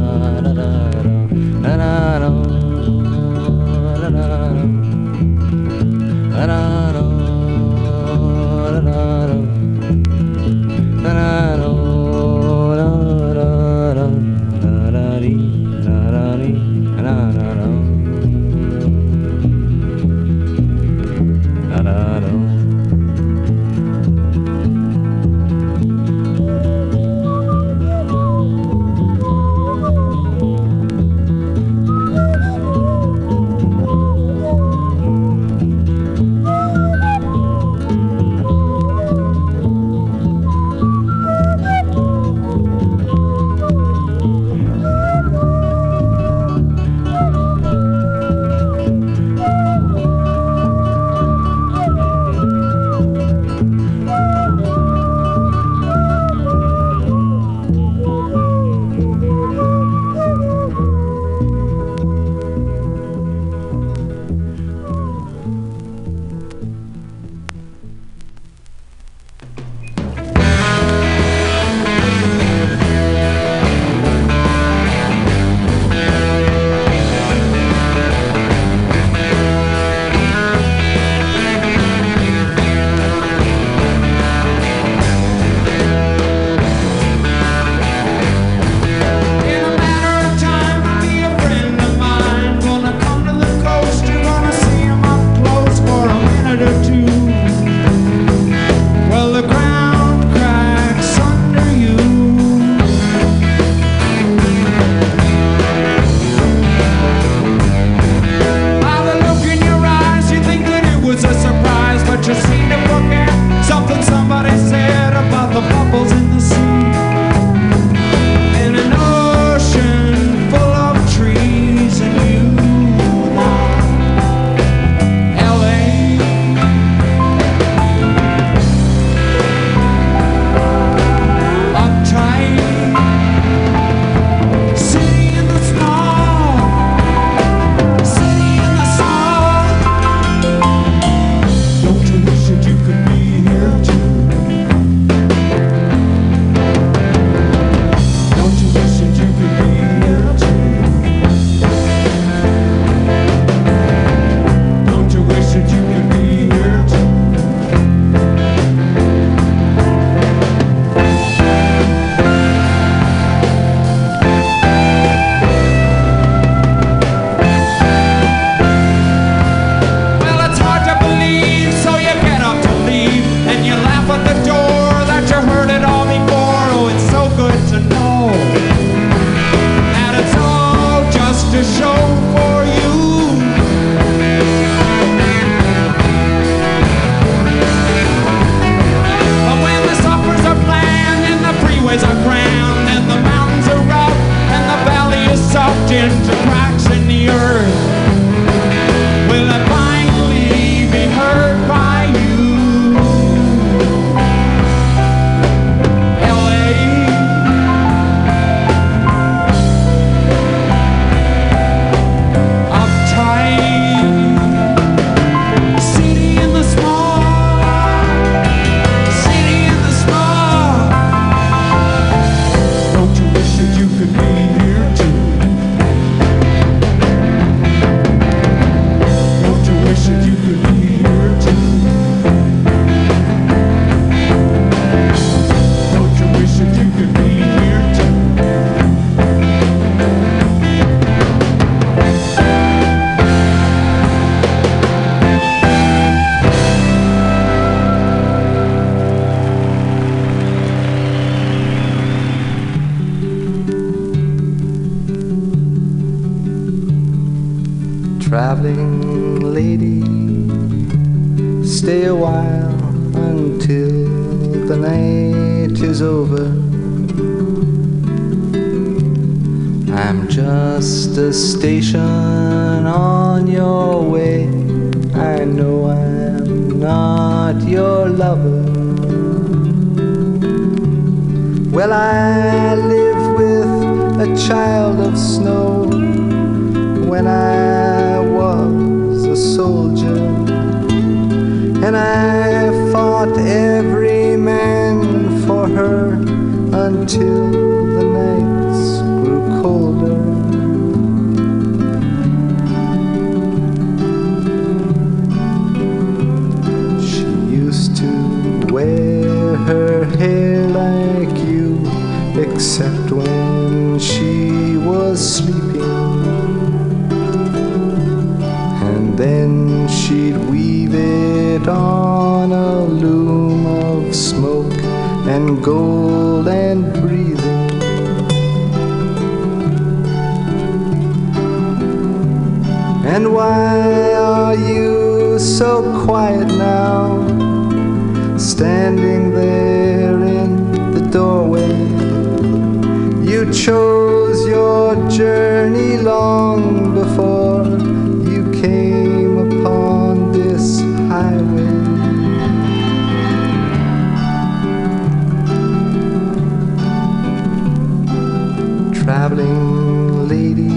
Traveling 359.30 360.26
lady, 360.26 360.70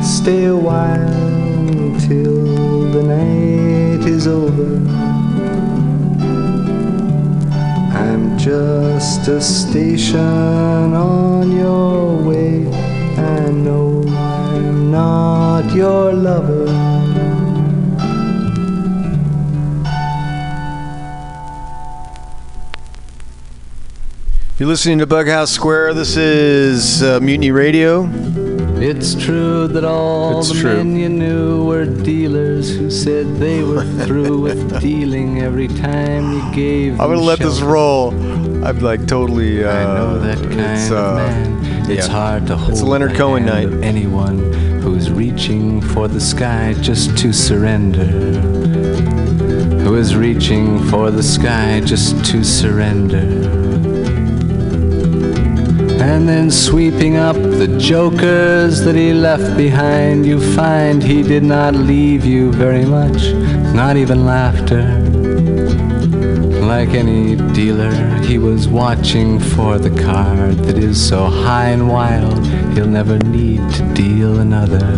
stay 0.00 0.44
a 0.44 0.56
while 0.56 1.08
until 1.08 2.88
the 2.92 3.02
night 3.02 4.06
is 4.06 4.28
over. 4.28 4.76
I'm 7.98 8.38
just 8.38 9.26
a 9.26 9.40
station 9.40 10.20
on 10.94 11.50
your 11.50 12.14
way. 12.14 12.68
I 13.18 13.50
know 13.50 14.04
I'm 14.06 14.92
not 14.92 15.74
your 15.74 16.12
lover. 16.12 16.99
You're 24.60 24.68
listening 24.68 24.98
to 24.98 25.06
Bughouse 25.06 25.48
Square. 25.48 25.94
This 25.94 26.18
is 26.18 27.02
uh, 27.02 27.18
Mutiny 27.20 27.50
Radio. 27.50 28.06
It's 28.78 29.14
true 29.14 29.66
that 29.68 29.84
all 29.84 30.40
It's 30.40 30.50
the 30.52 30.60
true. 30.60 30.76
men 30.76 30.96
you 30.96 31.08
knew 31.08 31.64
were 31.64 31.86
dealers 31.86 32.68
who 32.76 32.90
said 32.90 33.38
they 33.38 33.62
were 33.62 33.86
through 34.04 34.38
with 34.42 34.78
dealing 34.78 35.40
every 35.40 35.66
time 35.66 36.34
you 36.34 36.54
gave 36.54 36.92
them 36.92 37.00
I'm 37.00 37.08
gonna 37.08 37.22
let 37.22 37.38
this 37.38 37.62
roll. 37.62 38.10
I'm 38.62 38.80
like 38.80 39.06
totally. 39.06 39.64
Uh, 39.64 39.72
I 39.72 39.82
know 39.94 40.18
that 40.18 40.36
kind 40.36 40.60
it's, 40.60 40.90
of 40.90 40.98
uh, 40.98 41.14
man. 41.16 41.90
It's 41.90 42.06
yeah. 42.06 42.12
hard 42.12 42.46
to 42.48 42.56
hold 42.58 42.72
It's 42.72 42.82
Leonard 42.82 43.14
Cohen 43.14 43.46
night. 43.46 43.64
of 43.64 43.82
anyone 43.82 44.52
who's 44.82 45.10
reaching 45.10 45.80
for 45.80 46.06
the 46.06 46.20
sky 46.20 46.74
just 46.82 47.16
to 47.16 47.32
surrender. 47.32 48.04
Who 49.84 49.96
is 49.96 50.14
reaching 50.14 50.84
for 50.90 51.10
the 51.10 51.22
sky 51.22 51.80
just 51.80 52.22
to 52.26 52.44
surrender. 52.44 53.69
And 56.00 56.26
then 56.26 56.50
sweeping 56.50 57.16
up 57.16 57.36
the 57.36 57.76
jokers 57.78 58.80
that 58.84 58.94
he 58.94 59.12
left 59.12 59.54
behind, 59.56 60.24
you 60.24 60.40
find 60.54 61.02
he 61.02 61.22
did 61.22 61.42
not 61.42 61.74
leave 61.74 62.24
you 62.24 62.50
very 62.52 62.86
much, 62.86 63.34
not 63.74 63.98
even 63.98 64.24
laughter. 64.24 64.82
Like 66.66 66.90
any 66.90 67.36
dealer, 67.52 67.92
he 68.22 68.38
was 68.38 68.66
watching 68.66 69.38
for 69.38 69.78
the 69.78 69.90
card 70.02 70.56
that 70.64 70.78
is 70.78 70.96
so 71.06 71.26
high 71.26 71.68
and 71.68 71.86
wild, 71.86 72.46
he'll 72.74 72.86
never 72.86 73.18
need 73.18 73.60
to 73.74 73.82
deal 73.92 74.40
another. 74.40 74.96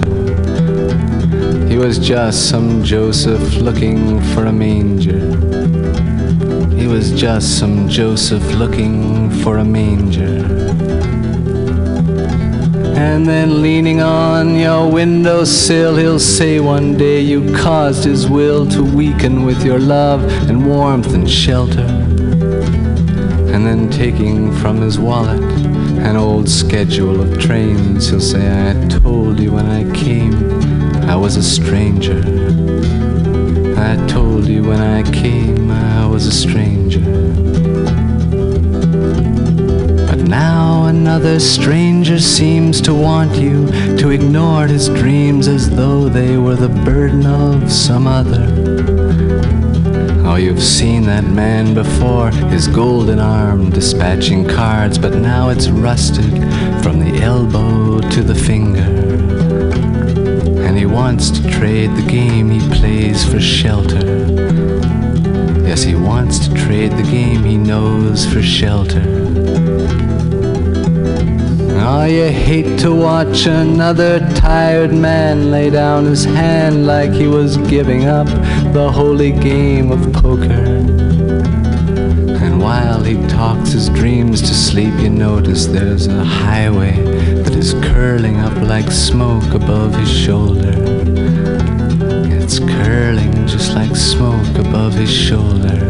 He 1.68 1.78
was 1.78 1.98
just 1.98 2.48
some 2.48 2.84
Joseph 2.84 3.56
looking 3.56 4.20
for 4.34 4.46
a 4.46 4.52
manger. 4.52 5.24
He 6.76 6.86
was 6.86 7.10
just 7.12 7.58
some 7.58 7.88
Joseph 7.88 8.44
looking 8.52 9.30
for 9.42 9.58
a 9.58 9.64
manger. 9.64 10.61
And 12.94 13.26
then 13.26 13.62
leaning 13.62 14.00
on 14.00 14.56
your 14.56 14.90
windowsill, 14.90 15.96
he'll 15.96 16.18
say 16.18 16.60
one 16.60 16.96
day 16.96 17.20
you 17.20 17.54
caused 17.56 18.04
his 18.04 18.28
will 18.28 18.66
to 18.68 18.82
weaken 18.82 19.44
with 19.44 19.64
your 19.64 19.78
love 19.78 20.22
and 20.48 20.66
warmth 20.66 21.14
and 21.14 21.28
shelter. 21.28 21.86
And 23.52 23.66
then 23.66 23.90
taking 23.90 24.52
from 24.56 24.80
his 24.80 24.98
wallet 24.98 25.42
an 25.42 26.16
old 26.16 26.48
schedule 26.48 27.20
of 27.20 27.38
trains, 27.38 28.08
he'll 28.10 28.20
say, 28.20 28.70
I 28.70 28.88
told 28.88 29.38
you 29.38 29.52
when 29.52 29.66
I 29.66 29.84
came 29.94 30.34
I 31.08 31.16
was 31.16 31.36
a 31.36 31.42
stranger. 31.42 32.22
I 33.76 33.96
told 34.06 34.46
you 34.46 34.62
when 34.62 34.80
I 34.80 35.02
came 35.12 35.70
I 35.70 36.06
was 36.06 36.26
a 36.26 36.32
stranger. 36.32 37.00
But 40.06 40.20
now 40.28 40.61
another 40.92 41.40
stranger 41.40 42.20
seems 42.20 42.78
to 42.78 42.92
want 42.92 43.34
you 43.34 43.66
to 43.96 44.10
ignore 44.10 44.66
his 44.66 44.90
dreams 44.90 45.48
as 45.48 45.70
though 45.70 46.06
they 46.06 46.36
were 46.36 46.54
the 46.54 46.68
burden 46.84 47.24
of 47.24 47.72
some 47.72 48.06
other. 48.06 48.46
Oh, 50.28 50.36
you've 50.36 50.62
seen 50.62 51.04
that 51.04 51.24
man 51.24 51.72
before, 51.72 52.30
his 52.30 52.68
golden 52.68 53.18
arm 53.18 53.70
dispatching 53.70 54.46
cards, 54.46 54.98
but 54.98 55.14
now 55.14 55.48
it's 55.48 55.70
rusted 55.70 56.30
from 56.82 57.00
the 57.00 57.20
elbow 57.22 57.98
to 58.10 58.22
the 58.22 58.34
finger. 58.34 58.88
And 60.62 60.76
he 60.76 60.84
wants 60.84 61.30
to 61.30 61.50
trade 61.50 61.90
the 61.96 62.06
game 62.06 62.50
he 62.50 62.60
plays 62.68 63.24
for 63.24 63.40
shelter. 63.40 64.06
Yes, 65.66 65.84
he 65.84 65.94
wants 65.94 66.46
to 66.46 66.54
trade 66.54 66.92
the 66.92 67.08
game 67.10 67.44
he 67.44 67.56
knows 67.56 68.26
for 68.30 68.42
shelter. 68.42 69.00
Oh, 71.84 72.04
you 72.04 72.30
hate 72.30 72.78
to 72.78 72.94
watch 72.94 73.46
another 73.46 74.20
tired 74.36 74.94
man 74.94 75.50
lay 75.50 75.68
down 75.68 76.04
his 76.04 76.24
hand 76.24 76.86
like 76.86 77.10
he 77.10 77.26
was 77.26 77.56
giving 77.56 78.04
up 78.04 78.28
the 78.72 78.88
holy 78.88 79.32
game 79.32 79.90
of 79.90 80.12
poker. 80.12 80.64
And 82.44 82.62
while 82.62 83.02
he 83.02 83.16
talks 83.26 83.72
his 83.72 83.88
dreams 83.88 84.40
to 84.42 84.54
sleep, 84.54 84.94
you 85.00 85.10
notice 85.10 85.66
there's 85.66 86.06
a 86.06 86.24
highway 86.24 86.92
that 87.42 87.56
is 87.56 87.74
curling 87.74 88.36
up 88.36 88.56
like 88.62 88.92
smoke 88.92 89.52
above 89.52 89.92
his 89.96 90.08
shoulder. 90.08 90.74
It's 92.30 92.60
curling 92.60 93.32
just 93.48 93.74
like 93.74 93.96
smoke 93.96 94.56
above 94.56 94.94
his 94.94 95.10
shoulder. 95.10 95.81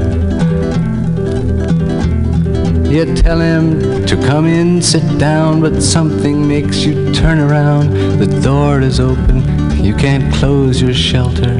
You 2.93 3.07
tell 3.15 3.41
him 3.41 4.05
to 4.05 4.17
come 4.17 4.47
in, 4.47 4.83
sit 4.83 5.19
down, 5.19 5.63
but 5.63 5.83
something 5.83 6.47
makes 6.47 6.85
you 6.85 7.11
turn 7.15 7.39
around. 7.39 7.89
The 8.19 8.27
door 8.43 8.83
is 8.83 9.01
open, 9.01 9.83
you 9.83 9.95
can't 9.95 10.31
close 10.35 10.83
your 10.83 10.93
shelter. 10.93 11.55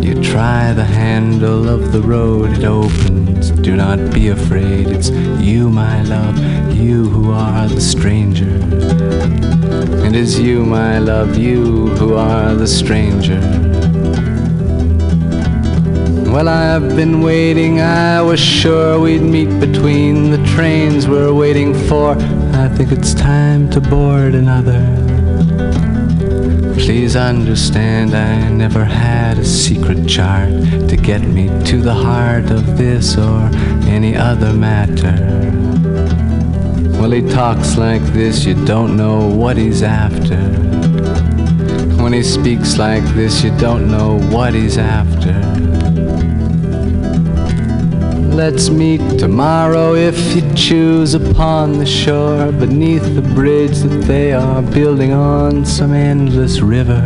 You 0.00 0.22
try 0.22 0.72
the 0.72 0.86
handle 0.86 1.68
of 1.68 1.92
the 1.92 2.00
road, 2.00 2.56
it 2.56 2.64
opens. 2.64 3.50
Do 3.50 3.76
not 3.76 3.98
be 4.14 4.28
afraid. 4.28 4.88
It's 4.88 5.10
you, 5.10 5.68
my 5.68 6.00
love, 6.04 6.38
you 6.74 7.04
who 7.04 7.32
are 7.32 7.68
the 7.68 7.82
stranger. 7.82 8.58
It 10.06 10.16
is 10.16 10.40
you, 10.40 10.64
my 10.64 10.98
love, 10.98 11.36
you 11.36 11.88
who 11.98 12.14
are 12.14 12.54
the 12.54 12.66
stranger. 12.66 13.63
Well, 16.34 16.48
I've 16.48 16.96
been 16.96 17.22
waiting, 17.22 17.80
I 17.80 18.20
was 18.20 18.40
sure 18.40 18.98
we'd 18.98 19.22
meet 19.22 19.60
between 19.60 20.32
the 20.32 20.44
trains 20.48 21.06
we're 21.06 21.32
waiting 21.32 21.72
for. 21.86 22.16
I 22.54 22.66
think 22.70 22.90
it's 22.90 23.14
time 23.14 23.70
to 23.70 23.80
board 23.80 24.34
another. 24.34 24.82
Please 26.74 27.14
understand, 27.14 28.16
I 28.16 28.48
never 28.48 28.84
had 28.84 29.38
a 29.38 29.44
secret 29.44 30.08
chart 30.08 30.50
to 30.88 30.96
get 30.96 31.22
me 31.22 31.46
to 31.66 31.80
the 31.80 31.94
heart 31.94 32.50
of 32.50 32.76
this 32.76 33.16
or 33.16 33.48
any 33.86 34.16
other 34.16 34.52
matter. 34.52 35.16
Well, 36.98 37.12
he 37.12 37.22
talks 37.28 37.76
like 37.76 38.02
this, 38.12 38.44
you 38.44 38.56
don't 38.64 38.96
know 38.96 39.24
what 39.28 39.56
he's 39.56 39.84
after. 39.84 40.42
When 42.02 42.12
he 42.12 42.24
speaks 42.24 42.76
like 42.76 43.04
this, 43.14 43.44
you 43.44 43.56
don't 43.56 43.88
know 43.88 44.18
what 44.32 44.52
he's 44.52 44.78
after. 44.78 45.53
Let's 48.34 48.68
meet 48.68 48.98
tomorrow 49.16 49.94
if 49.94 50.34
you 50.34 50.42
choose 50.54 51.14
upon 51.14 51.78
the 51.78 51.86
shore 51.86 52.50
beneath 52.50 53.14
the 53.14 53.22
bridge 53.22 53.78
that 53.78 54.02
they 54.08 54.32
are 54.32 54.60
building 54.60 55.12
on 55.12 55.64
some 55.64 55.92
endless 55.92 56.60
river. 56.60 57.00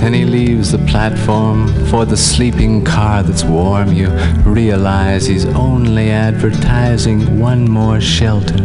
Then 0.00 0.12
he 0.12 0.26
leaves 0.26 0.72
the 0.72 0.78
platform 0.86 1.66
for 1.86 2.04
the 2.04 2.16
sleeping 2.16 2.84
car 2.84 3.22
that's 3.22 3.42
warm. 3.42 3.90
You 3.94 4.10
realize 4.44 5.26
he's 5.26 5.46
only 5.46 6.10
advertising 6.10 7.40
one 7.40 7.70
more 7.70 8.02
shelter. 8.02 8.62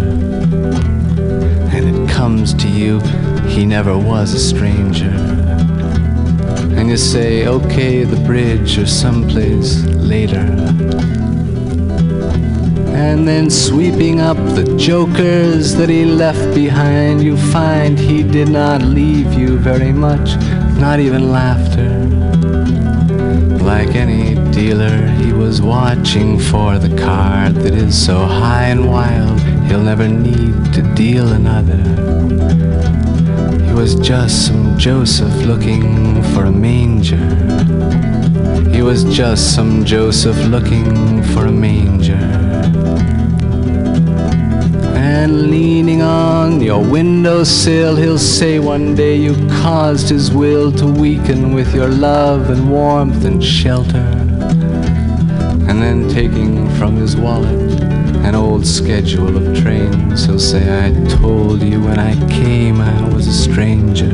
And 1.71 1.95
it 1.95 2.09
comes 2.09 2.53
to 2.55 2.67
you, 2.67 2.99
he 3.47 3.65
never 3.65 3.97
was 3.97 4.33
a 4.33 4.39
stranger. 4.39 5.22
And 6.83 6.89
you 6.89 6.97
say, 6.97 7.47
okay, 7.47 8.03
the 8.03 8.17
bridge 8.25 8.77
or 8.77 8.85
someplace 8.85 9.85
later. 9.85 10.45
And 12.93 13.25
then 13.25 13.49
sweeping 13.49 14.19
up 14.19 14.35
the 14.35 14.75
jokers 14.77 15.75
that 15.75 15.87
he 15.87 16.03
left 16.03 16.53
behind, 16.53 17.23
you 17.23 17.37
find 17.37 17.97
he 17.97 18.21
did 18.21 18.49
not 18.49 18.81
leave 18.81 19.31
you 19.31 19.57
very 19.57 19.93
much, 19.93 20.35
not 20.77 20.99
even 20.99 21.31
laughter. 21.31 21.89
Like 23.63 23.95
any 23.95 24.35
dealer, 24.51 25.07
he 25.07 25.31
was 25.31 25.61
watching 25.61 26.37
for 26.37 26.79
the 26.79 26.93
card 26.97 27.55
that 27.63 27.75
is 27.75 27.95
so 27.95 28.17
high 28.25 28.65
and 28.65 28.89
wild, 28.89 29.39
he'll 29.67 29.83
never 29.83 30.09
need 30.09 30.73
to 30.73 30.81
deal 30.95 31.31
another. 31.31 33.12
He 33.73 33.79
was 33.79 33.95
just 33.95 34.45
some 34.45 34.77
Joseph 34.77 35.33
looking 35.47 36.21
for 36.31 36.45
a 36.45 36.51
manger. 36.51 37.17
He 38.69 38.83
was 38.83 39.03
just 39.03 39.55
some 39.55 39.83
Joseph 39.83 40.37
looking 40.45 41.23
for 41.33 41.47
a 41.47 41.51
manger. 41.51 42.13
And 44.95 45.49
leaning 45.49 46.03
on 46.03 46.61
your 46.61 46.83
windowsill, 46.87 47.95
he'll 47.95 48.19
say 48.19 48.59
one 48.59 48.93
day 48.93 49.15
you 49.17 49.33
caused 49.63 50.07
his 50.07 50.31
will 50.31 50.71
to 50.73 50.85
weaken 50.85 51.51
with 51.51 51.73
your 51.73 51.89
love 51.89 52.51
and 52.51 52.69
warmth 52.69 53.25
and 53.25 53.43
shelter. 53.43 54.07
And 55.67 55.81
then 55.81 56.07
taking 56.09 56.69
from 56.77 56.95
his 56.95 57.17
wallet 57.17 57.82
an 58.23 58.35
old 58.35 58.65
schedule 58.65 59.35
of 59.35 59.61
trains, 59.61 60.25
he'll 60.25 60.39
say, 60.39 60.63
I 60.85 60.91
told 61.17 61.61
you 61.61 61.81
when 61.81 61.99
I 61.99 62.13
came 62.29 62.79
I 62.79 63.09
was 63.09 63.27
a 63.27 63.33
stranger. 63.33 64.13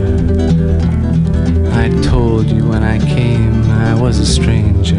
I 1.71 1.89
told 2.01 2.47
you 2.47 2.67
when 2.67 2.83
I 2.83 2.97
came 2.97 3.63
I 3.71 3.93
was 3.93 4.19
a 4.19 4.25
stranger. 4.25 4.97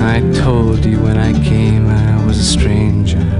I 0.00 0.20
told 0.34 0.84
you 0.84 0.98
when 1.00 1.18
I 1.18 1.32
came 1.44 1.86
I 1.88 2.24
was 2.26 2.38
a 2.38 2.44
stranger. 2.44 3.33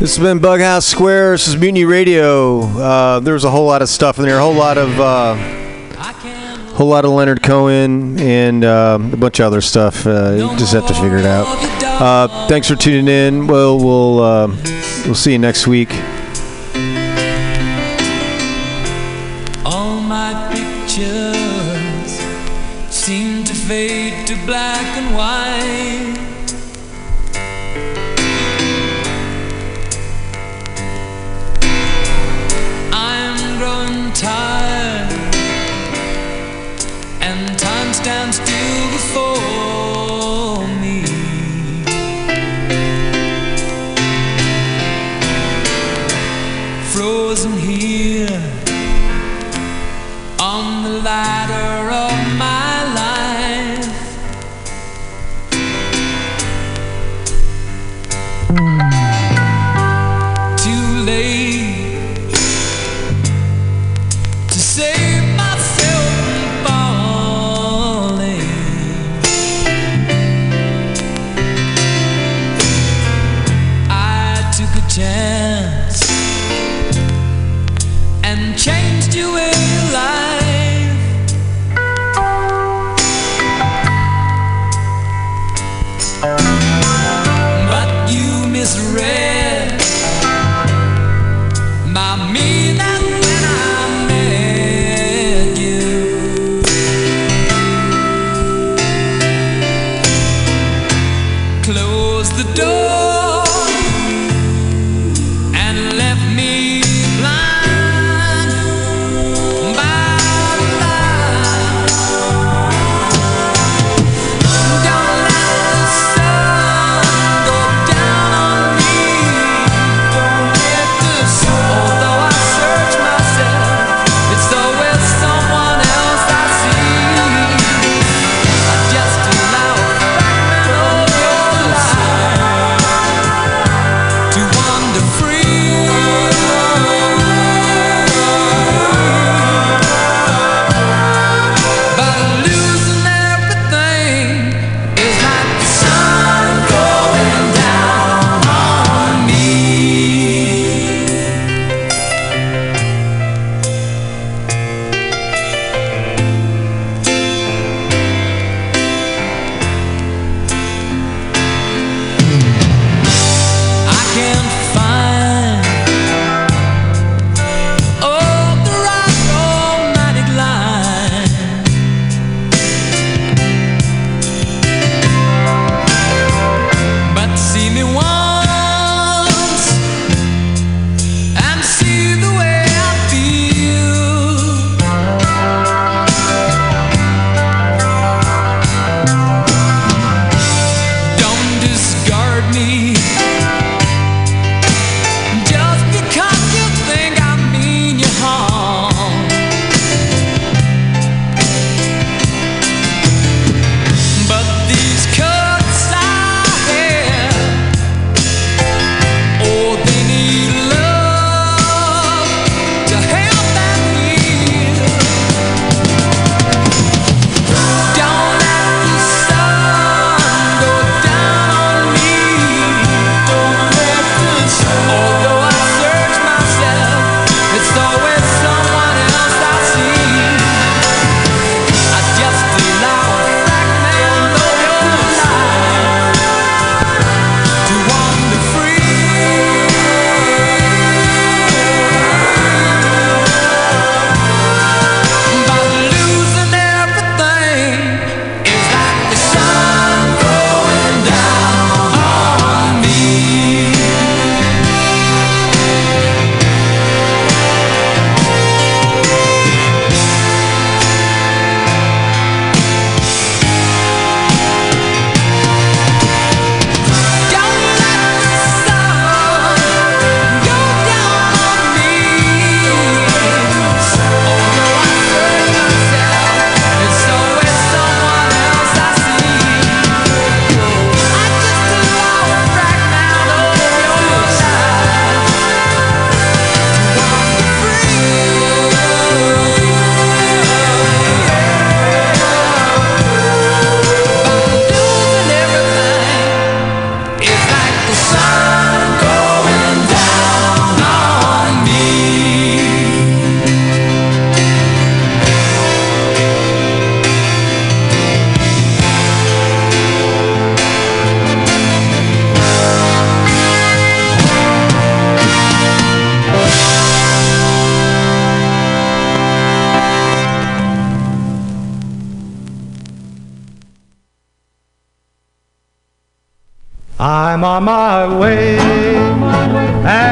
This 0.00 0.16
has 0.16 0.24
been 0.24 0.38
Bughouse 0.38 0.84
Square. 0.84 1.32
This 1.32 1.46
is 1.46 1.58
Mutiny 1.58 1.84
Radio. 1.84 2.60
Uh, 2.60 3.20
there 3.20 3.34
was 3.34 3.44
a 3.44 3.50
whole 3.50 3.66
lot 3.66 3.82
of 3.82 3.88
stuff 3.90 4.18
in 4.18 4.24
there. 4.24 4.38
A 4.38 4.40
whole 4.40 4.54
lot 4.54 4.78
of, 4.78 4.98
uh, 4.98 5.34
whole 6.74 6.88
lot 6.88 7.04
of 7.04 7.10
Leonard 7.10 7.42
Cohen 7.42 8.18
and 8.18 8.64
uh, 8.64 8.98
a 8.98 9.16
bunch 9.18 9.40
of 9.40 9.44
other 9.44 9.60
stuff. 9.60 10.06
Uh, 10.06 10.30
you 10.38 10.58
just 10.58 10.72
have 10.72 10.86
to 10.86 10.94
figure 10.94 11.18
it 11.18 11.26
out. 11.26 11.44
Uh, 11.84 12.48
thanks 12.48 12.66
for 12.66 12.76
tuning 12.76 13.08
in. 13.08 13.46
Well, 13.46 13.76
we'll 13.78 14.20
uh, 14.20 14.46
we'll 15.04 15.14
see 15.14 15.32
you 15.32 15.38
next 15.38 15.66
week. 15.66 15.90